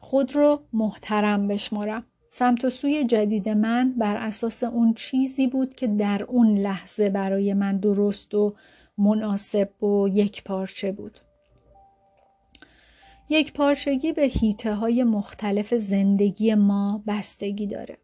خود 0.00 0.36
رو 0.36 0.60
محترم 0.72 1.48
بشمارم. 1.48 2.04
سمت 2.28 2.64
و 2.64 2.70
سوی 2.70 3.04
جدید 3.04 3.48
من 3.48 3.94
بر 3.96 4.16
اساس 4.16 4.64
اون 4.64 4.94
چیزی 4.94 5.46
بود 5.46 5.74
که 5.74 5.86
در 5.86 6.22
اون 6.22 6.58
لحظه 6.58 7.10
برای 7.10 7.54
من 7.54 7.76
درست 7.76 8.34
و 8.34 8.54
مناسب 8.98 9.84
و 9.84 10.08
یک 10.08 10.44
پارچه 10.44 10.92
بود. 10.92 11.20
یک 13.30 13.52
پارچگی 13.52 14.12
به 14.12 14.22
هیته 14.22 14.74
های 14.74 15.04
مختلف 15.04 15.74
زندگی 15.74 16.54
ما 16.54 17.02
بستگی 17.06 17.66
داره. 17.66 17.98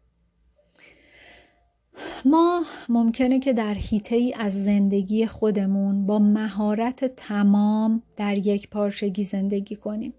ما 2.25 2.63
ممکنه 2.89 3.39
که 3.39 3.53
در 3.53 3.73
هیته 3.73 4.15
ای 4.15 4.33
از 4.33 4.63
زندگی 4.63 5.25
خودمون 5.25 6.05
با 6.05 6.19
مهارت 6.19 7.05
تمام 7.05 8.01
در 8.15 8.47
یک 8.47 8.69
پارچگی 8.69 9.23
زندگی 9.23 9.75
کنیم. 9.75 10.13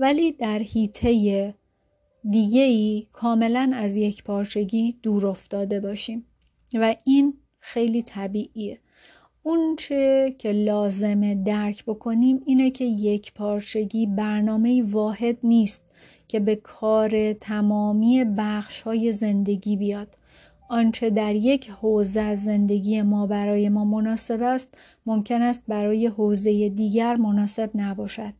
ولی 0.00 0.32
در 0.32 0.58
هیته 0.58 1.54
دیگه 2.30 2.62
ای 2.62 3.06
کاملا 3.12 3.70
از 3.74 3.96
یک 3.96 4.24
پارچگی 4.24 4.98
دور 5.02 5.26
افتاده 5.26 5.80
باشیم 5.80 6.26
و 6.74 6.94
این 7.04 7.34
خیلی 7.58 8.02
طبیعیه. 8.02 8.78
اون 9.42 9.76
چه 9.76 10.34
که 10.38 10.52
لازمه 10.52 11.34
درک 11.34 11.84
بکنیم 11.84 12.42
اینه 12.46 12.70
که 12.70 12.84
یک 12.84 13.32
پارچگی 13.34 14.06
برنامه 14.06 14.82
واحد 14.82 15.38
نیست 15.42 15.82
که 16.28 16.40
به 16.40 16.56
کار 16.56 17.32
تمامی 17.32 18.24
بخش 18.24 18.82
های 18.82 19.12
زندگی 19.12 19.76
بیاد. 19.76 20.16
آنچه 20.68 21.10
در 21.10 21.34
یک 21.34 21.70
حوزه 21.70 22.34
زندگی 22.34 23.02
ما 23.02 23.26
برای 23.26 23.68
ما 23.68 23.84
مناسب 23.84 24.42
است 24.42 24.78
ممکن 25.06 25.42
است 25.42 25.64
برای 25.68 26.06
حوزه 26.06 26.68
دیگر 26.68 27.16
مناسب 27.16 27.70
نباشد. 27.74 28.39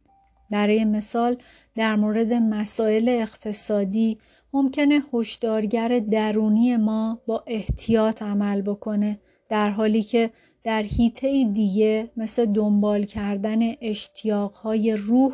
برای 0.50 0.84
مثال 0.84 1.36
در 1.76 1.96
مورد 1.96 2.32
مسائل 2.32 3.08
اقتصادی 3.08 4.18
ممکنه 4.52 5.02
هشدارگر 5.14 5.98
درونی 5.98 6.76
ما 6.76 7.20
با 7.26 7.44
احتیاط 7.46 8.22
عمل 8.22 8.62
بکنه 8.62 9.18
در 9.48 9.70
حالی 9.70 10.02
که 10.02 10.30
در 10.64 10.82
حیطه 10.82 11.44
دیگه 11.44 12.10
مثل 12.16 12.46
دنبال 12.46 13.02
کردن 13.02 13.58
اشتیاقهای 13.80 14.92
روح 14.92 15.32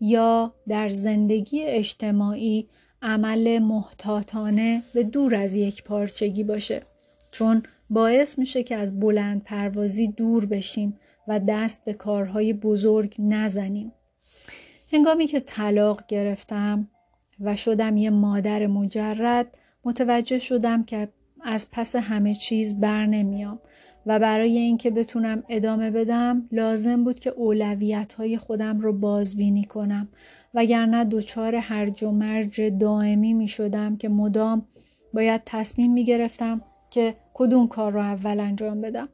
یا 0.00 0.54
در 0.68 0.88
زندگی 0.88 1.62
اجتماعی 1.62 2.68
عمل 3.02 3.58
محتاطانه 3.58 4.82
به 4.94 5.02
دور 5.02 5.34
از 5.34 5.54
یک 5.54 5.84
پارچگی 5.84 6.44
باشه 6.44 6.82
چون 7.30 7.62
باعث 7.90 8.38
میشه 8.38 8.62
که 8.62 8.76
از 8.76 9.00
بلند 9.00 9.44
پروازی 9.44 10.08
دور 10.08 10.46
بشیم 10.46 10.98
و 11.28 11.40
دست 11.48 11.84
به 11.84 11.92
کارهای 11.92 12.52
بزرگ 12.52 13.14
نزنیم. 13.18 13.92
هنگامی 14.92 15.26
که 15.26 15.40
طلاق 15.40 16.06
گرفتم 16.08 16.88
و 17.40 17.56
شدم 17.56 17.96
یه 17.96 18.10
مادر 18.10 18.66
مجرد 18.66 19.58
متوجه 19.84 20.38
شدم 20.38 20.84
که 20.84 21.08
از 21.40 21.68
پس 21.72 21.96
همه 21.96 22.34
چیز 22.34 22.80
بر 22.80 23.06
نمیام 23.06 23.58
و 24.06 24.18
برای 24.18 24.58
اینکه 24.58 24.90
بتونم 24.90 25.42
ادامه 25.48 25.90
بدم 25.90 26.48
لازم 26.52 27.04
بود 27.04 27.18
که 27.18 27.30
اولویت 27.30 28.12
های 28.12 28.38
خودم 28.38 28.80
رو 28.80 28.92
بازبینی 28.92 29.64
کنم 29.64 30.08
وگرنه 30.54 31.04
دچار 31.04 31.54
هرج 31.54 32.04
و 32.04 32.10
مرج 32.10 32.60
دائمی 32.60 33.32
می 33.34 33.48
شدم 33.48 33.96
که 33.96 34.08
مدام 34.08 34.66
باید 35.14 35.42
تصمیم 35.46 35.92
می 35.92 36.04
گرفتم 36.04 36.62
که 36.90 37.14
کدوم 37.34 37.68
کار 37.68 37.92
رو 37.92 38.00
اول 38.00 38.40
انجام 38.40 38.80
بدم. 38.80 39.08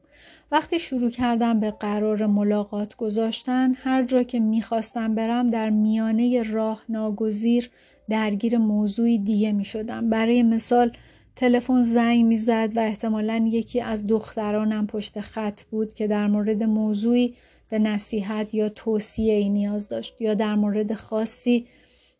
وقتی 0.52 0.78
شروع 0.78 1.10
کردم 1.10 1.60
به 1.60 1.70
قرار 1.70 2.26
ملاقات 2.26 2.96
گذاشتن 2.96 3.74
هر 3.74 4.02
جا 4.04 4.22
که 4.22 4.40
می‌خواستم 4.40 5.14
برم 5.14 5.50
در 5.50 5.70
میانه 5.70 6.42
راه 6.42 6.82
ناگزیر 6.88 7.70
درگیر 8.08 8.58
موضوعی 8.58 9.18
دیگه 9.18 9.52
می 9.52 9.64
شدم. 9.64 10.10
برای 10.10 10.42
مثال 10.42 10.92
تلفن 11.36 11.82
زنگ 11.82 12.24
می‌زد 12.24 12.76
و 12.76 12.80
احتمالا 12.80 13.48
یکی 13.50 13.80
از 13.80 14.06
دخترانم 14.06 14.86
پشت 14.86 15.20
خط 15.20 15.62
بود 15.62 15.94
که 15.94 16.06
در 16.06 16.26
مورد 16.26 16.62
موضوعی 16.62 17.34
به 17.70 17.78
نصیحت 17.78 18.54
یا 18.54 18.68
توصیه 18.68 19.34
ای 19.34 19.48
نیاز 19.48 19.88
داشت 19.88 20.20
یا 20.20 20.34
در 20.34 20.54
مورد 20.54 20.94
خاصی 20.94 21.66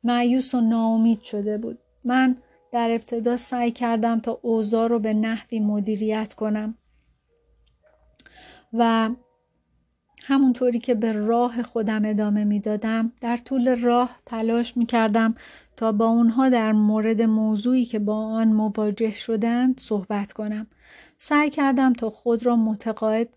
معیوس 0.05 0.55
و 0.55 0.61
ناامید 0.61 1.23
شده 1.23 1.59
بود. 1.59 1.79
من 2.05 2.37
در 2.73 2.91
ابتدا 2.91 3.37
سعی 3.37 3.71
کردم 3.71 4.21
تا 4.21 4.39
اوضاع 4.43 4.89
رو 4.89 4.99
به 4.99 5.15
نحوی 5.15 5.61
مدیریت 5.61 6.35
کنم 6.35 6.75
و 8.73 9.11
همونطوری 10.25 10.79
که 10.79 10.95
به 10.95 11.13
راه 11.13 11.63
خودم 11.63 12.05
ادامه 12.05 12.45
می‌دادم 12.45 13.13
در 13.21 13.37
طول 13.37 13.81
راه 13.81 14.17
تلاش 14.27 14.77
می 14.77 14.87
کردم 14.87 15.35
تا 15.77 15.93
با 15.93 16.07
اونها 16.07 16.49
در 16.49 16.73
مورد 16.73 17.23
موضوعی 17.23 17.85
که 17.85 17.99
با 17.99 18.17
آن 18.17 18.49
مواجه 18.49 19.15
شدند 19.15 19.81
صحبت 19.81 20.33
کنم. 20.33 20.67
سعی 21.19 21.51
کردم 21.51 21.93
تا 21.93 22.11
خود 22.11 22.47
را 22.47 22.57
متقاعد 22.57 23.29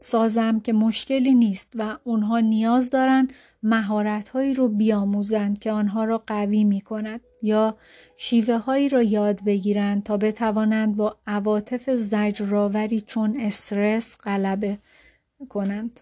سازم 0.00 0.60
که 0.60 0.72
مشکلی 0.72 1.34
نیست 1.34 1.72
و 1.74 1.96
اونها 2.04 2.40
نیاز 2.40 2.90
دارن 2.90 3.28
مهارت 3.62 4.28
هایی 4.28 4.54
رو 4.54 4.68
بیاموزند 4.68 5.58
که 5.58 5.72
آنها 5.72 6.04
را 6.04 6.18
قوی 6.26 6.64
می 6.64 6.80
کند 6.80 7.20
یا 7.42 7.76
شیوه 8.16 8.56
هایی 8.56 8.88
را 8.88 9.02
یاد 9.02 9.44
بگیرند 9.44 10.02
تا 10.02 10.16
بتوانند 10.16 10.96
با 10.96 11.16
عواطف 11.26 11.90
زجرآوری 11.90 13.00
چون 13.00 13.40
استرس 13.40 14.16
غلبه 14.16 14.78
کنند. 15.48 16.00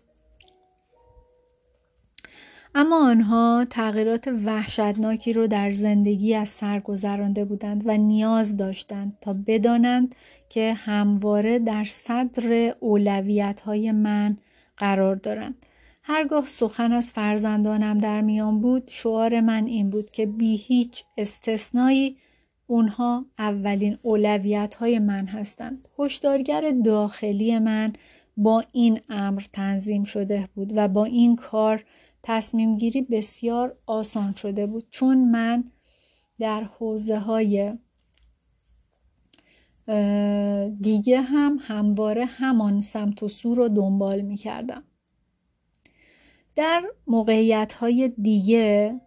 اما 2.79 3.11
آنها 3.11 3.67
تغییرات 3.71 4.29
وحشتناکی 4.45 5.33
رو 5.33 5.47
در 5.47 5.71
زندگی 5.71 6.35
از 6.35 6.49
سر 6.49 6.81
گذرانده 6.81 7.45
بودند 7.45 7.83
و 7.87 7.97
نیاز 7.97 8.57
داشتند 8.57 9.19
تا 9.21 9.37
بدانند 9.47 10.15
که 10.49 10.75
همواره 10.75 11.59
در 11.59 11.85
صدر 11.85 12.75
اولویت 12.81 13.61
های 13.61 13.93
من 13.93 14.37
قرار 14.77 15.17
دارند. 15.17 15.67
هرگاه 16.09 16.47
سخن 16.47 16.93
از 16.93 17.13
فرزندانم 17.13 17.99
در 17.99 18.21
میان 18.21 18.61
بود 18.61 18.83
شعار 18.87 19.41
من 19.41 19.67
این 19.67 19.91
بود 19.91 20.11
که 20.11 20.27
بی 20.27 20.57
هیچ 20.57 21.05
استثنایی 21.17 22.17
اونها 22.67 23.27
اولین 23.39 23.99
اولویت 24.03 24.75
های 24.75 24.99
من 24.99 25.27
هستند. 25.27 25.89
هشدارگر 25.99 26.73
داخلی 26.85 27.59
من 27.59 27.93
با 28.37 28.65
این 28.73 29.01
امر 29.09 29.43
تنظیم 29.53 30.05
شده 30.05 30.49
بود 30.55 30.73
و 30.77 30.89
با 30.89 31.05
این 31.05 31.37
کار 31.37 31.85
تصمیم 32.23 32.77
گیری 32.77 33.03
بسیار 33.03 33.77
آسان 33.87 34.35
شده 34.35 34.67
بود 34.67 34.85
چون 34.91 35.31
من 35.31 35.65
در 36.39 36.65
حوزه 36.65 37.19
های 37.19 37.73
دیگه 40.81 41.21
هم 41.21 41.59
همواره 41.61 42.25
همان 42.25 42.81
سمت 42.81 43.23
و 43.23 43.29
سو 43.29 43.55
رو 43.55 43.69
دنبال 43.69 44.21
می 44.21 44.37
کردم. 44.37 44.83
در 46.57 46.83
موقعیت 47.07 47.73
های 47.73 48.09
دیگه 48.09 49.01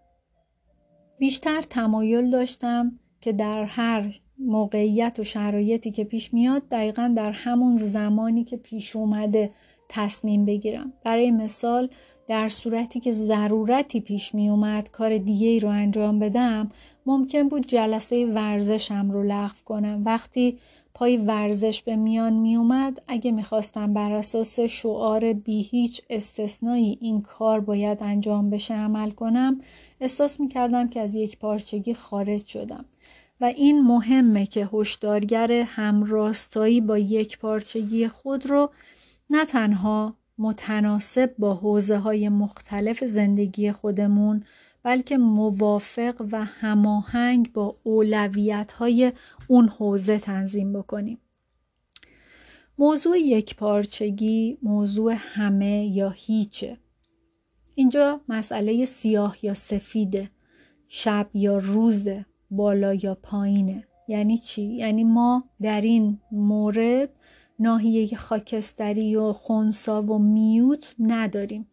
بیشتر 1.19 1.61
تمایل 1.61 2.29
داشتم 2.29 2.99
که 3.21 3.31
در 3.31 3.63
هر 3.63 4.19
موقعیت 4.39 5.19
و 5.19 5.23
شرایطی 5.23 5.91
که 5.91 6.03
پیش 6.03 6.33
میاد 6.33 6.67
دقیقا 6.67 7.13
در 7.15 7.31
همون 7.31 7.75
زمانی 7.75 8.43
که 8.43 8.57
پیش 8.57 8.95
اومده 8.95 9.51
تصمیم 9.89 10.45
بگیرم. 10.45 10.93
برای 11.05 11.31
مثال 11.31 11.89
در 12.27 12.49
صورتی 12.49 12.99
که 12.99 13.11
ضرورتی 13.11 13.99
پیش 13.99 14.35
می 14.35 14.49
اومد 14.49 14.91
کار 14.91 15.17
دیگه 15.17 15.47
ای 15.47 15.59
رو 15.59 15.69
انجام 15.69 16.19
بدم 16.19 16.69
ممکن 17.05 17.49
بود 17.49 17.67
جلسه 17.67 18.25
ورزشم 18.25 19.11
رو 19.11 19.23
لغو 19.23 19.55
کنم. 19.65 20.01
وقتی 20.05 20.59
پای 20.93 21.17
ورزش 21.17 21.83
به 21.83 21.95
میان 21.95 22.33
می 22.33 22.55
اومد 22.55 23.01
اگه 23.07 23.31
می‌خواستم 23.31 23.93
بر 23.93 24.11
اساس 24.11 24.59
شعار 24.59 25.33
بی 25.33 25.61
هیچ 25.61 26.01
استثنایی 26.09 26.97
این 27.01 27.21
کار 27.21 27.59
باید 27.59 28.03
انجام 28.03 28.49
بشه 28.49 28.73
عمل 28.73 29.11
کنم 29.11 29.61
احساس 30.01 30.39
می 30.39 30.47
کردم 30.47 30.89
که 30.89 31.01
از 31.01 31.15
یک 31.15 31.37
پارچگی 31.37 31.93
خارج 31.93 32.45
شدم. 32.45 32.85
و 33.41 33.45
این 33.45 33.81
مهمه 33.81 34.45
که 34.45 34.69
هشدارگر 34.73 35.51
همراستایی 35.51 36.81
با 36.81 36.97
یک 36.97 37.39
پارچگی 37.39 38.07
خود 38.07 38.45
رو 38.45 38.69
نه 39.29 39.45
تنها 39.45 40.15
متناسب 40.37 41.35
با 41.37 41.53
حوزه 41.53 41.97
های 41.97 42.29
مختلف 42.29 43.03
زندگی 43.03 43.71
خودمون 43.71 44.43
بلکه 44.83 45.17
موافق 45.17 46.27
و 46.31 46.45
هماهنگ 46.45 47.53
با 47.53 47.75
اولویت 47.83 48.71
های 48.71 49.11
اون 49.47 49.67
حوزه 49.67 50.19
تنظیم 50.19 50.73
بکنیم. 50.73 51.17
موضوع 52.77 53.17
یک 53.19 53.55
پارچگی 53.55 54.57
موضوع 54.63 55.15
همه 55.17 55.85
یا 55.85 56.09
هیچه. 56.09 56.77
اینجا 57.75 58.21
مسئله 58.29 58.85
سیاه 58.85 59.37
یا 59.41 59.53
سفیده، 59.53 60.29
شب 60.87 61.29
یا 61.33 61.57
روزه، 61.57 62.25
بالا 62.51 62.93
یا 62.93 63.15
پایینه. 63.15 63.87
یعنی 64.07 64.37
چی؟ 64.37 64.61
یعنی 64.61 65.03
ما 65.03 65.43
در 65.61 65.81
این 65.81 66.19
مورد 66.31 67.09
ناحیه 67.59 68.17
خاکستری 68.17 69.15
و 69.15 69.33
خونسا 69.33 70.03
و 70.03 70.19
میوت 70.19 70.95
نداریم. 70.99 71.67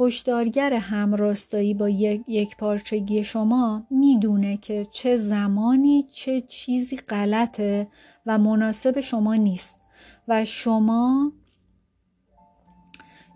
هشدارگر 0.00 0.72
همراستایی 0.72 1.74
با 1.74 1.88
یک, 1.88 2.22
یک 2.28 2.56
پارچگی 2.56 3.24
شما 3.24 3.86
می‌دونه 3.90 4.56
که 4.56 4.86
چه 4.92 5.16
زمانی 5.16 6.02
چه 6.02 6.40
چیزی 6.40 6.96
غلطه 6.96 7.88
و 8.26 8.38
مناسب 8.38 9.00
شما 9.00 9.34
نیست 9.34 9.76
و 10.28 10.44
شما 10.44 11.32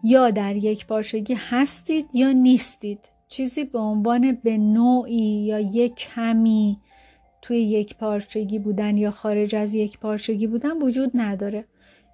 یا 0.05 0.31
در 0.31 0.57
یک 0.57 0.87
پارچگی 0.87 1.35
هستید 1.35 2.15
یا 2.15 2.33
نیستید. 2.33 3.01
چیزی 3.29 3.65
به 3.65 3.79
عنوان 3.79 4.33
به 4.33 4.59
نوعی 4.59 5.45
یا 5.47 5.61
یک 5.61 5.95
کمی 5.95 6.79
توی 7.43 7.59
یک 7.59 7.97
پارچگی 7.97 8.59
بودن 8.59 8.97
یا 8.97 9.11
خارج 9.11 9.55
از 9.55 9.75
یک 9.75 9.99
پارچگی 9.99 10.47
بودن 10.47 10.83
وجود 10.83 11.11
نداره. 11.15 11.65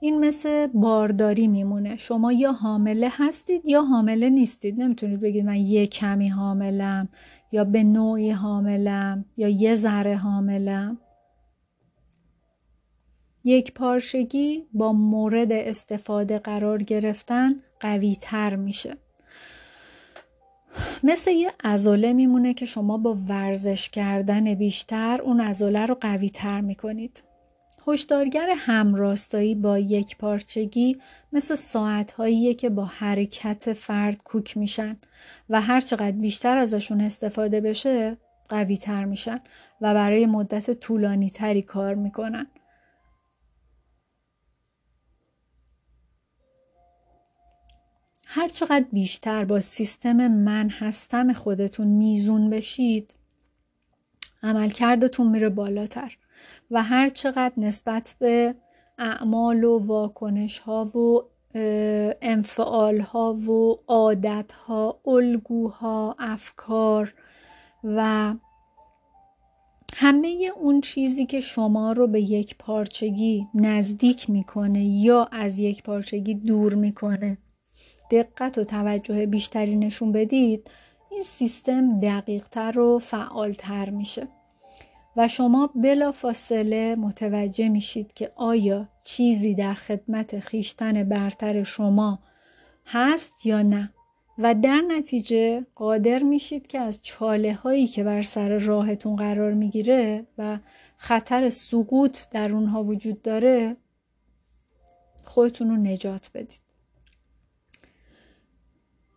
این 0.00 0.18
مثل 0.18 0.66
بارداری 0.66 1.46
میمونه. 1.46 1.96
شما 1.96 2.32
یا 2.32 2.52
حامله 2.52 3.08
هستید 3.12 3.66
یا 3.66 3.82
حامله 3.82 4.30
نیستید. 4.30 4.80
نمی‌تونید 4.82 5.20
بگید 5.20 5.44
من 5.44 5.56
یه 5.56 5.86
کمی 5.86 6.28
حاملم 6.28 7.08
یا 7.52 7.64
به 7.64 7.84
نوعی 7.84 8.30
حاملم 8.30 9.24
یا 9.36 9.48
یه 9.48 9.74
ذره 9.74 10.16
حاملم. 10.16 10.98
یک 13.44 13.74
پارشگی 13.74 14.66
با 14.72 14.92
مورد 14.92 15.52
استفاده 15.52 16.38
قرار 16.38 16.82
گرفتن 16.82 17.54
قوی 17.80 18.16
تر 18.20 18.56
میشه. 18.56 18.94
مثل 21.02 21.30
یه 21.30 21.52
ازوله 21.64 22.12
میمونه 22.12 22.54
که 22.54 22.66
شما 22.66 22.98
با 22.98 23.16
ورزش 23.28 23.88
کردن 23.88 24.54
بیشتر 24.54 25.20
اون 25.22 25.40
ازوله 25.40 25.86
رو 25.86 25.94
قوی 26.00 26.30
تر 26.30 26.60
می‌کنید. 26.60 27.22
هشدارگر 27.92 28.48
همراستایی 28.57 29.55
با 29.55 29.79
یک 29.79 30.16
پارچگی 30.16 30.96
مثل 31.33 31.55
ساعتهاییه 31.55 32.54
که 32.54 32.71
با 32.71 32.85
حرکت 32.85 33.73
فرد 33.73 34.23
کوک 34.23 34.56
میشن 34.56 34.96
و 35.48 35.60
هر 35.60 35.81
چقدر 35.81 36.10
بیشتر 36.10 36.56
ازشون 36.56 37.00
استفاده 37.00 37.60
بشه 37.60 38.17
قوی 38.48 38.77
تر 38.77 39.04
میشن 39.04 39.40
و 39.81 39.94
برای 39.94 40.27
مدت 40.27 40.71
طولانی 40.71 41.31
تری 41.31 41.62
کار 41.62 41.94
می‌کنن. 41.94 42.46
هر 48.27 48.48
چقدر 48.48 48.87
بیشتر 48.92 49.44
با 49.44 49.60
سیستم 49.60 50.29
من 50.29 50.69
هستم 50.69 51.33
خودتون 51.33 51.87
میزون 51.87 52.50
بشید 52.50 53.14
عملکردتون 54.42 55.31
میره 55.31 55.48
بالاتر 55.48 56.17
و 56.70 56.82
هر 56.82 57.08
چقدر 57.08 57.52
نسبت 57.56 58.16
به 58.18 58.54
اعمال 58.98 59.64
و 59.64 59.78
واکنش 59.78 60.58
ها 60.58 60.84
و 60.84 61.22
انفعال 62.22 63.00
ها 63.00 63.34
و 63.34 63.78
عادت 63.88 64.52
ها 64.52 65.00
الگوها 65.06 66.16
افکار 66.18 67.14
و 67.84 68.34
همه 69.96 70.50
اون 70.56 70.80
چیزی 70.80 71.26
که 71.26 71.40
شما 71.40 71.92
رو 71.92 72.06
به 72.06 72.20
یک 72.20 72.58
پارچگی 72.58 73.46
نزدیک 73.54 74.30
می‌کنه 74.30 74.84
یا 74.84 75.28
از 75.32 75.58
یک 75.58 75.82
پارچگی 75.82 76.34
دور 76.34 76.74
می‌کنه. 76.74 77.38
دقت 78.10 78.58
و 78.58 78.64
توجه 78.64 79.26
بیشتری 79.26 79.76
نشون 79.76 80.12
بدید 80.12 80.70
این 81.10 81.22
سیستم 81.22 82.00
دقیقتر 82.00 82.78
و 82.78 82.98
فعالتر 82.98 83.90
میشه. 83.90 84.28
و 85.17 85.29
شما 85.29 85.71
بلا 85.75 86.13
فاصله 86.13 86.96
متوجه 86.96 87.69
میشید 87.69 88.13
که 88.13 88.33
آیا 88.37 88.88
چیزی 89.04 89.54
در 89.54 89.75
خدمت 89.75 90.40
خیشتن 90.40 91.04
برتر 91.04 91.63
شما 91.63 92.19
هست 92.87 93.46
یا 93.46 93.63
نه. 93.63 93.92
و 94.38 94.54
در 94.54 94.81
نتیجه 94.88 95.67
قادر 95.75 96.23
میشید 96.23 96.67
که 96.67 96.79
از 96.79 97.02
چاله 97.02 97.54
هایی 97.54 97.87
که 97.87 98.04
بر 98.04 98.23
سر 98.23 98.58
راهتون 98.58 99.17
قرار 99.17 99.52
می‌گیره 99.52 100.27
و 100.38 100.58
خطر 100.96 101.48
سقوط 101.48 102.19
در 102.31 102.52
اونها 102.52 102.85
وجود 102.85 103.23
داره 103.23 103.77
خودتون 105.25 105.71
رو 105.71 105.77
نجات 105.77 106.31
بدید. 106.35 106.61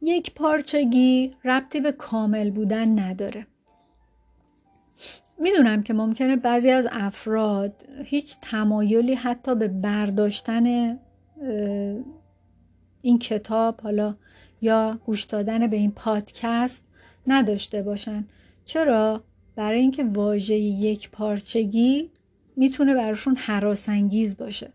یک 0.01 0.33
پارچگی 0.33 1.31
ربطی 1.43 1.79
به 1.79 1.91
کامل 1.91 2.49
بودن 2.49 2.99
نداره. 2.99 3.47
می‌دونم 5.39 5.83
که 5.83 5.93
ممکنه 5.93 6.35
بعضی 6.35 6.69
از 6.69 6.87
افراد 6.91 7.85
هیچ 8.05 8.35
تمایلی 8.41 9.13
حتی 9.13 9.55
به 9.55 9.67
برداشتن 9.67 10.97
این 13.01 13.19
کتاب 13.19 13.81
حالا 13.81 14.15
یا 14.61 14.99
گوش 15.05 15.23
دادن 15.23 15.67
به 15.67 15.77
این 15.77 15.91
پادکست 15.91 16.85
نداشته 17.27 17.81
باشن. 17.81 18.25
چرا؟ 18.65 19.23
برای 19.55 19.81
اینکه 19.81 20.03
واژه 20.03 20.55
یک 20.55 21.11
پارچگی 21.11 22.09
می‌تونه 22.55 22.95
براشون 22.95 23.35
حراسانگیز 23.35 24.37
باشه. 24.37 24.69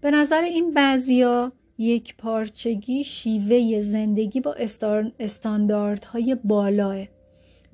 به 0.00 0.10
نظر 0.10 0.42
این 0.42 0.74
بعضیا 0.74 1.52
یک 1.78 2.16
پارچگی 2.16 3.04
شیوه 3.04 3.80
زندگی 3.80 4.40
با 4.40 4.56
استانداردهای 5.18 6.36
بالاه. 6.44 7.04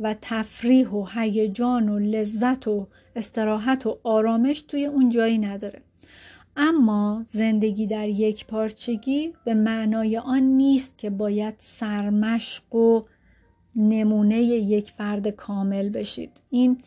و 0.00 0.14
تفریح 0.22 0.88
و 0.88 1.06
هیجان 1.14 1.88
و 1.88 1.98
لذت 1.98 2.68
و 2.68 2.86
استراحت 3.16 3.86
و 3.86 3.98
آرامش 4.04 4.62
توی 4.62 4.86
اون 4.86 5.10
جایی 5.10 5.38
نداره. 5.38 5.82
اما 6.56 7.24
زندگی 7.26 7.86
در 7.86 8.08
یک 8.08 8.46
پارچگی 8.46 9.32
به 9.44 9.54
معنای 9.54 10.18
آن 10.18 10.42
نیست 10.42 10.98
که 10.98 11.10
باید 11.10 11.54
سرمشق 11.58 12.74
و 12.74 13.02
نمونه 13.76 14.42
یک 14.42 14.90
فرد 14.90 15.28
کامل 15.28 15.88
بشید. 15.88 16.30
این 16.50 16.82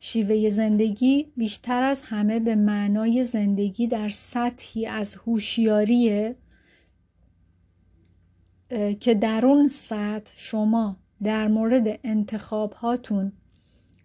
شیوه 0.00 0.48
زندگی 0.48 1.26
بیشتر 1.36 1.82
از 1.82 2.02
همه 2.02 2.40
به 2.40 2.54
معنای 2.54 3.24
زندگی 3.24 3.86
در 3.86 4.08
سطحی 4.08 4.86
از 4.86 5.14
هوشیاریه 5.14 6.36
که 9.00 9.14
در 9.14 9.46
اون 9.46 9.68
سطح 9.68 10.32
شما 10.34 10.96
در 11.22 11.48
مورد 11.48 12.00
انتخاب 12.04 12.72
هاتون 12.72 13.32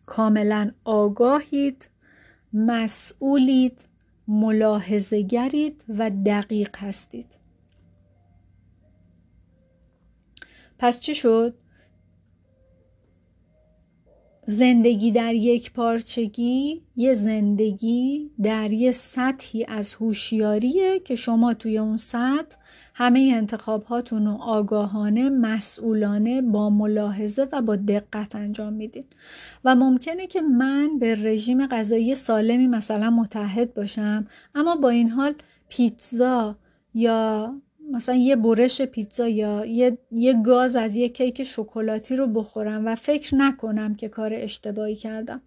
کاملا 0.05 0.71
آگاهید 0.83 1.89
مسئولید 2.53 3.85
ملاحظه 4.27 5.21
گرید 5.21 5.83
و 5.89 6.11
دقیق 6.25 6.77
هستید 6.77 7.27
پس 10.79 10.99
چی 10.99 11.15
شد؟ 11.15 11.53
زندگی 14.45 15.11
در 15.11 15.33
یک 15.33 15.73
پارچگی 15.73 16.81
یه 16.95 17.13
زندگی 17.13 18.31
در 18.43 18.71
یه 18.71 18.91
سطحی 18.91 19.65
از 19.65 19.93
هوشیاریه 19.93 20.99
که 20.99 21.15
شما 21.15 21.53
توی 21.53 21.77
اون 21.77 21.97
سطح 21.97 22.57
همه 23.01 23.33
انتخاب 23.35 23.83
هاتون 23.83 24.25
رو 24.25 24.31
آگاهانه 24.41 25.29
مسئولانه 25.29 26.41
با 26.41 26.69
ملاحظه 26.69 27.47
و 27.51 27.61
با 27.61 27.75
دقت 27.75 28.35
انجام 28.35 28.73
میدین. 28.73 29.03
و 29.65 29.75
ممکنه 29.75 30.27
که 30.27 30.41
من 30.41 30.99
به 30.99 31.15
رژیم 31.15 31.67
غذایی 31.67 32.15
سالمی 32.15 32.67
مثلا 32.67 33.09
متحد 33.09 33.73
باشم 33.73 34.27
اما 34.55 34.75
با 34.75 34.89
این 34.89 35.09
حال 35.09 35.33
پیتزا 35.69 36.55
یا 36.93 37.53
مثلا 37.91 38.15
یه 38.15 38.35
برش 38.35 38.81
پیتزا 38.81 39.27
یا 39.27 39.65
یه،, 39.65 39.97
یه 40.11 40.41
گاز 40.41 40.75
از 40.75 40.95
یه 40.95 41.09
کیک 41.09 41.43
شکلاتی 41.43 42.15
رو 42.15 42.27
بخورم 42.27 42.85
و 42.85 42.95
فکر 42.95 43.35
نکنم 43.35 43.95
که 43.95 44.09
کار 44.09 44.31
اشتباهی 44.33 44.95
کردم. 44.95 45.41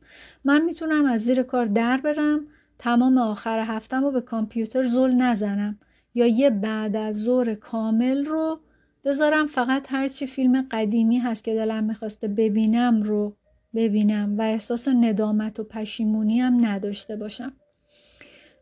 من 0.45 0.63
می‌تونم 0.65 1.05
از 1.05 1.21
زیر 1.21 1.43
کار 1.43 1.67
در 1.67 1.97
برم 1.97 2.41
تمام 2.79 3.19
آخر 3.19 3.59
هفتم 3.59 4.05
رو 4.05 4.11
به 4.11 4.21
کامپیوتر 4.21 4.87
زل 4.87 5.11
نزنم. 5.11 5.79
یا 6.15 6.27
یه 6.27 6.51
بعد 6.51 6.97
از 6.97 7.17
ظهر 7.17 7.55
کامل 7.55 8.25
رو 8.25 8.61
بذارم 9.05 9.47
فقط 9.47 9.87
هرچی 9.91 10.27
فیلم 10.27 10.67
قدیمی 10.71 11.19
هست 11.19 11.45
که 11.45 11.55
دلم 11.55 11.85
می‌خواسته 11.85 12.29
ببینم 12.29 13.03
رو 13.03 13.37
ببینم 13.75 14.39
و 14.39 14.43
احساس 14.43 14.89
ندامت 14.89 15.61
و 15.61 15.65
پشیمونی 15.65 16.41
هم 16.41 16.67
نداشته 16.67 17.17
باشم. 17.17 17.53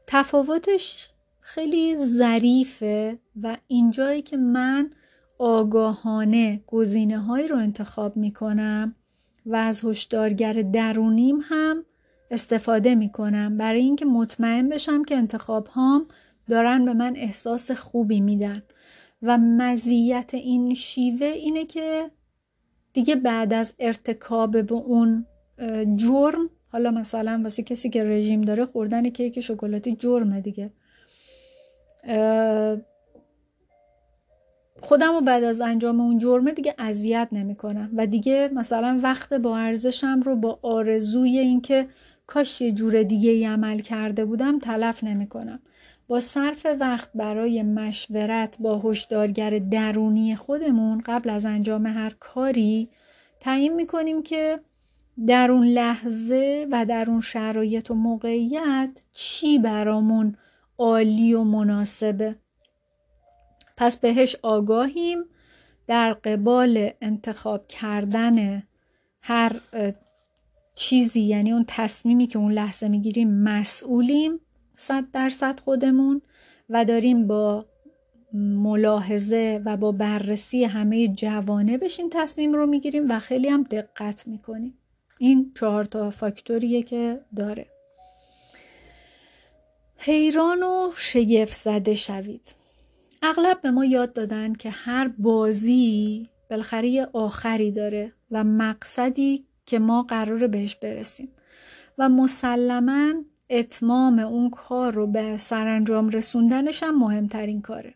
تفاوتش 0.06 1.10
خیلی 1.40 1.96
ظریفه 1.96 3.18
و 3.42 3.56
اینجایی 3.68 4.22
که 4.22 4.36
من 4.36 4.90
آگاهانه 5.38 6.60
گزینه 6.66 7.18
هایی 7.18 7.48
رو 7.48 7.56
انتخاب 7.56 8.16
می‌کنم 8.16 8.94
و 9.46 9.56
از 9.56 9.84
هشدارگر 9.84 10.52
درونیم 10.52 11.38
هم 11.42 11.84
استفاده 12.30 12.94
می‌کنم. 12.94 13.56
برای 13.56 13.80
اینکه 13.80 14.04
مطمئن 14.04 14.68
بشم 14.68 15.04
که 15.04 15.16
انتخاب 15.16 15.66
هام 15.66 16.06
دارن 16.52 16.84
به 16.84 16.92
من 16.92 17.16
احساس 17.16 17.70
خوبی 17.70 18.20
میدن. 18.20 18.62
و 19.22 19.38
مزیت 19.38 20.30
این 20.34 20.74
شیوه 20.74 21.26
اینه 21.26 21.64
که 21.64 22.10
دیگه 22.92 23.16
بعد 23.16 23.52
از 23.52 23.74
ارتکاب 23.78 24.62
به 24.62 24.74
اون 24.74 25.26
جرم 25.96 26.50
حالا 26.72 26.90
مثلا 26.90 27.40
واسه 27.44 27.62
کسی 27.62 27.90
که 27.90 28.04
رژیم 28.04 28.40
داره 28.40 28.66
خوردن 28.66 29.10
کیک 29.10 29.40
شکلاتی 29.40 29.96
جرمه 29.96 30.40
دیگه. 30.40 30.70
خودم 34.82 35.12
رو 35.12 35.20
بعد 35.20 35.44
از 35.44 35.60
انجام 35.60 36.00
اون 36.00 36.18
جرمه 36.18 36.52
دیگه 36.52 36.74
اذیت 36.78 37.28
نمی‌کنم. 37.32 37.90
و 37.96 38.06
دیگه 38.06 38.50
مثلا 38.54 39.00
وقت 39.02 39.32
با 39.32 39.58
ارزشم 39.58 40.20
رو 40.20 40.36
با 40.36 40.58
آرزوی 40.62 41.38
اینکه 41.38 41.86
کاش 42.26 42.60
یه 42.60 42.72
جور 42.72 43.02
دیگه 43.02 43.30
ای 43.30 43.46
عمل 43.46 43.78
کرده 43.78 44.24
بودم 44.24 44.58
تلف 44.58 45.04
نمی‌کنم. 45.04 45.60
با 46.12 46.20
صرف 46.20 46.66
وقت 46.80 47.10
برای 47.14 47.62
مشورت 47.62 48.56
با 48.60 48.78
هشدارگر 48.84 49.58
درونی 49.58 50.36
خودمون 50.36 51.02
قبل 51.06 51.30
از 51.30 51.46
انجام 51.46 51.86
هر 51.86 52.14
کاری 52.20 52.88
تعیین 53.40 53.74
می‌کنیم 53.74 54.22
که 54.22 54.60
در 55.26 55.50
اون 55.50 55.66
لحظه 55.66 56.68
و 56.70 56.84
در 56.84 57.04
اون 57.08 57.20
شرایط 57.20 57.90
و 57.90 57.94
موقعیت 57.94 58.90
چی 59.12 59.58
برامون 59.58 60.36
عالی 60.78 61.34
و 61.34 61.44
مناسبه. 61.44 62.36
پس 63.76 63.96
بهش 63.96 64.36
آگاهیم 64.42 65.18
در 65.86 66.12
قبال 66.12 66.90
انتخاب 67.00 67.68
کردن 67.68 68.62
هر 69.20 69.60
چیزی 70.74 71.20
یعنی 71.20 71.52
اون 71.52 71.64
تصمیمی 71.68 72.26
که 72.26 72.38
اون 72.38 72.52
لحظه 72.52 72.88
می‌گیریم 72.88 73.30
مسئولیم. 73.42 74.40
صد 74.82 75.04
درصد 75.12 75.60
خودمون 75.60 76.22
و 76.70 76.84
داریم 76.84 77.26
با 77.26 77.66
ملاحظه 78.32 79.62
و 79.64 79.76
با 79.76 79.92
بررسی 79.92 80.64
همه 80.64 81.08
جوانه 81.08 81.78
بشین 81.78 82.10
تصمیم 82.10 82.52
رو 82.52 82.66
می‌گیریم 82.66 83.10
و 83.10 83.18
خیلی 83.18 83.48
هم 83.48 83.62
دقت 83.62 84.26
می‌کنیم. 84.26 84.78
این 85.18 85.52
چهار 85.54 85.84
تا 85.84 86.10
فاکتوریه 86.10 86.82
که 86.82 87.20
داره. 87.36 87.66
حیران 89.96 90.62
و 90.62 90.92
شگفت 90.96 91.54
زده 91.54 91.94
شوید. 91.94 92.54
اغلب 93.22 93.60
به 93.62 93.70
ما 93.70 93.84
یاد 93.84 94.12
دادن 94.12 94.52
که 94.52 94.70
هر 94.70 95.08
بازی 95.08 96.28
بالاخره 96.50 97.08
آخری 97.12 97.72
داره 97.72 98.12
و 98.30 98.44
مقصدی 98.44 99.44
که 99.66 99.78
ما 99.78 100.02
قرار 100.02 100.46
بهش 100.46 100.76
برسیم. 100.76 101.28
و 101.98 102.08
مسلما 102.08 103.12
اتمام 103.52 104.18
اون 104.18 104.50
کار 104.50 104.92
رو 104.92 105.06
به 105.06 105.36
سرانجام 105.36 106.08
رسوندنش 106.08 106.82
هم 106.82 106.98
مهمترین 106.98 107.62
کاره. 107.62 107.94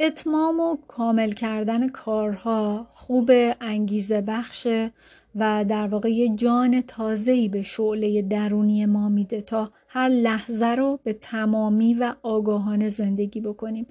اتمام 0.00 0.60
و 0.60 0.76
کامل 0.88 1.32
کردن 1.32 1.88
کارها 1.88 2.88
خوب 2.92 3.30
انگیزه 3.60 4.20
بخشه 4.20 4.92
و 5.36 5.64
در 5.68 5.86
واقع 5.86 6.10
یه 6.10 6.34
جان 6.34 6.80
تازه‌ای 6.80 7.48
به 7.48 7.62
شعله 7.62 8.22
درونی 8.22 8.86
ما 8.86 9.08
میده 9.08 9.40
تا 9.40 9.72
هر 9.88 10.08
لحظه 10.08 10.66
رو 10.66 11.00
به 11.04 11.12
تمامی 11.12 11.94
و 11.94 12.14
آگاهانه 12.22 12.88
زندگی 12.88 13.40
بکنیم 13.40 13.86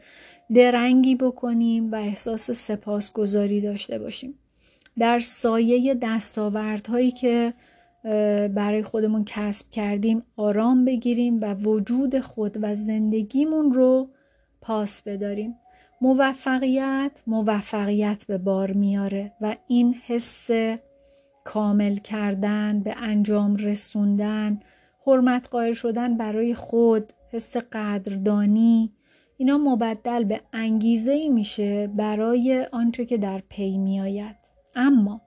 درنگی 0.54 1.16
بکنیم 1.16 1.86
و 1.92 1.96
احساس 1.96 2.52
سپاسگزاری 2.52 3.62
داشته 3.62 4.00
باشیم. 4.00 4.40
در 5.00 5.20
سایه 5.20 5.94
دستاوردهایی 6.02 7.12
که 7.12 7.54
برای 8.48 8.84
خودمون 8.84 9.24
کسب 9.26 9.70
کردیم 9.70 10.24
آرام 10.38 10.86
بگیریم 10.86 11.38
و 11.42 11.54
وجود 11.54 12.20
خود 12.20 12.58
و 12.62 12.76
زندگیمون 12.76 13.72
رو 13.72 14.10
پاس 14.62 15.02
بداریم. 15.02 15.56
موفقیت 16.02 17.24
موفقیت 17.28 18.26
به 18.28 18.38
بار 18.38 18.72
میاره 18.72 19.32
و 19.42 19.56
این 19.68 19.96
حس 20.08 20.50
کامل 21.44 21.96
کردن 21.96 22.80
به 22.80 22.96
انجام 22.98 23.56
رسوندن 23.56 24.60
حرمت 25.08 25.48
قائل 25.52 25.74
شدن 25.74 26.18
برای 26.18 26.54
خود 26.54 27.14
حس 27.32 27.58
قدردانی 27.58 28.92
اینا 29.38 29.58
مبدل 29.58 30.24
به 30.24 30.42
انگیزه 30.54 31.30
میشه 31.30 31.88
برای 31.88 32.68
آنچه 32.72 33.06
که 33.06 33.18
در 33.18 33.42
پی 33.50 33.78
میآید. 33.78 34.36
اما 34.76 35.22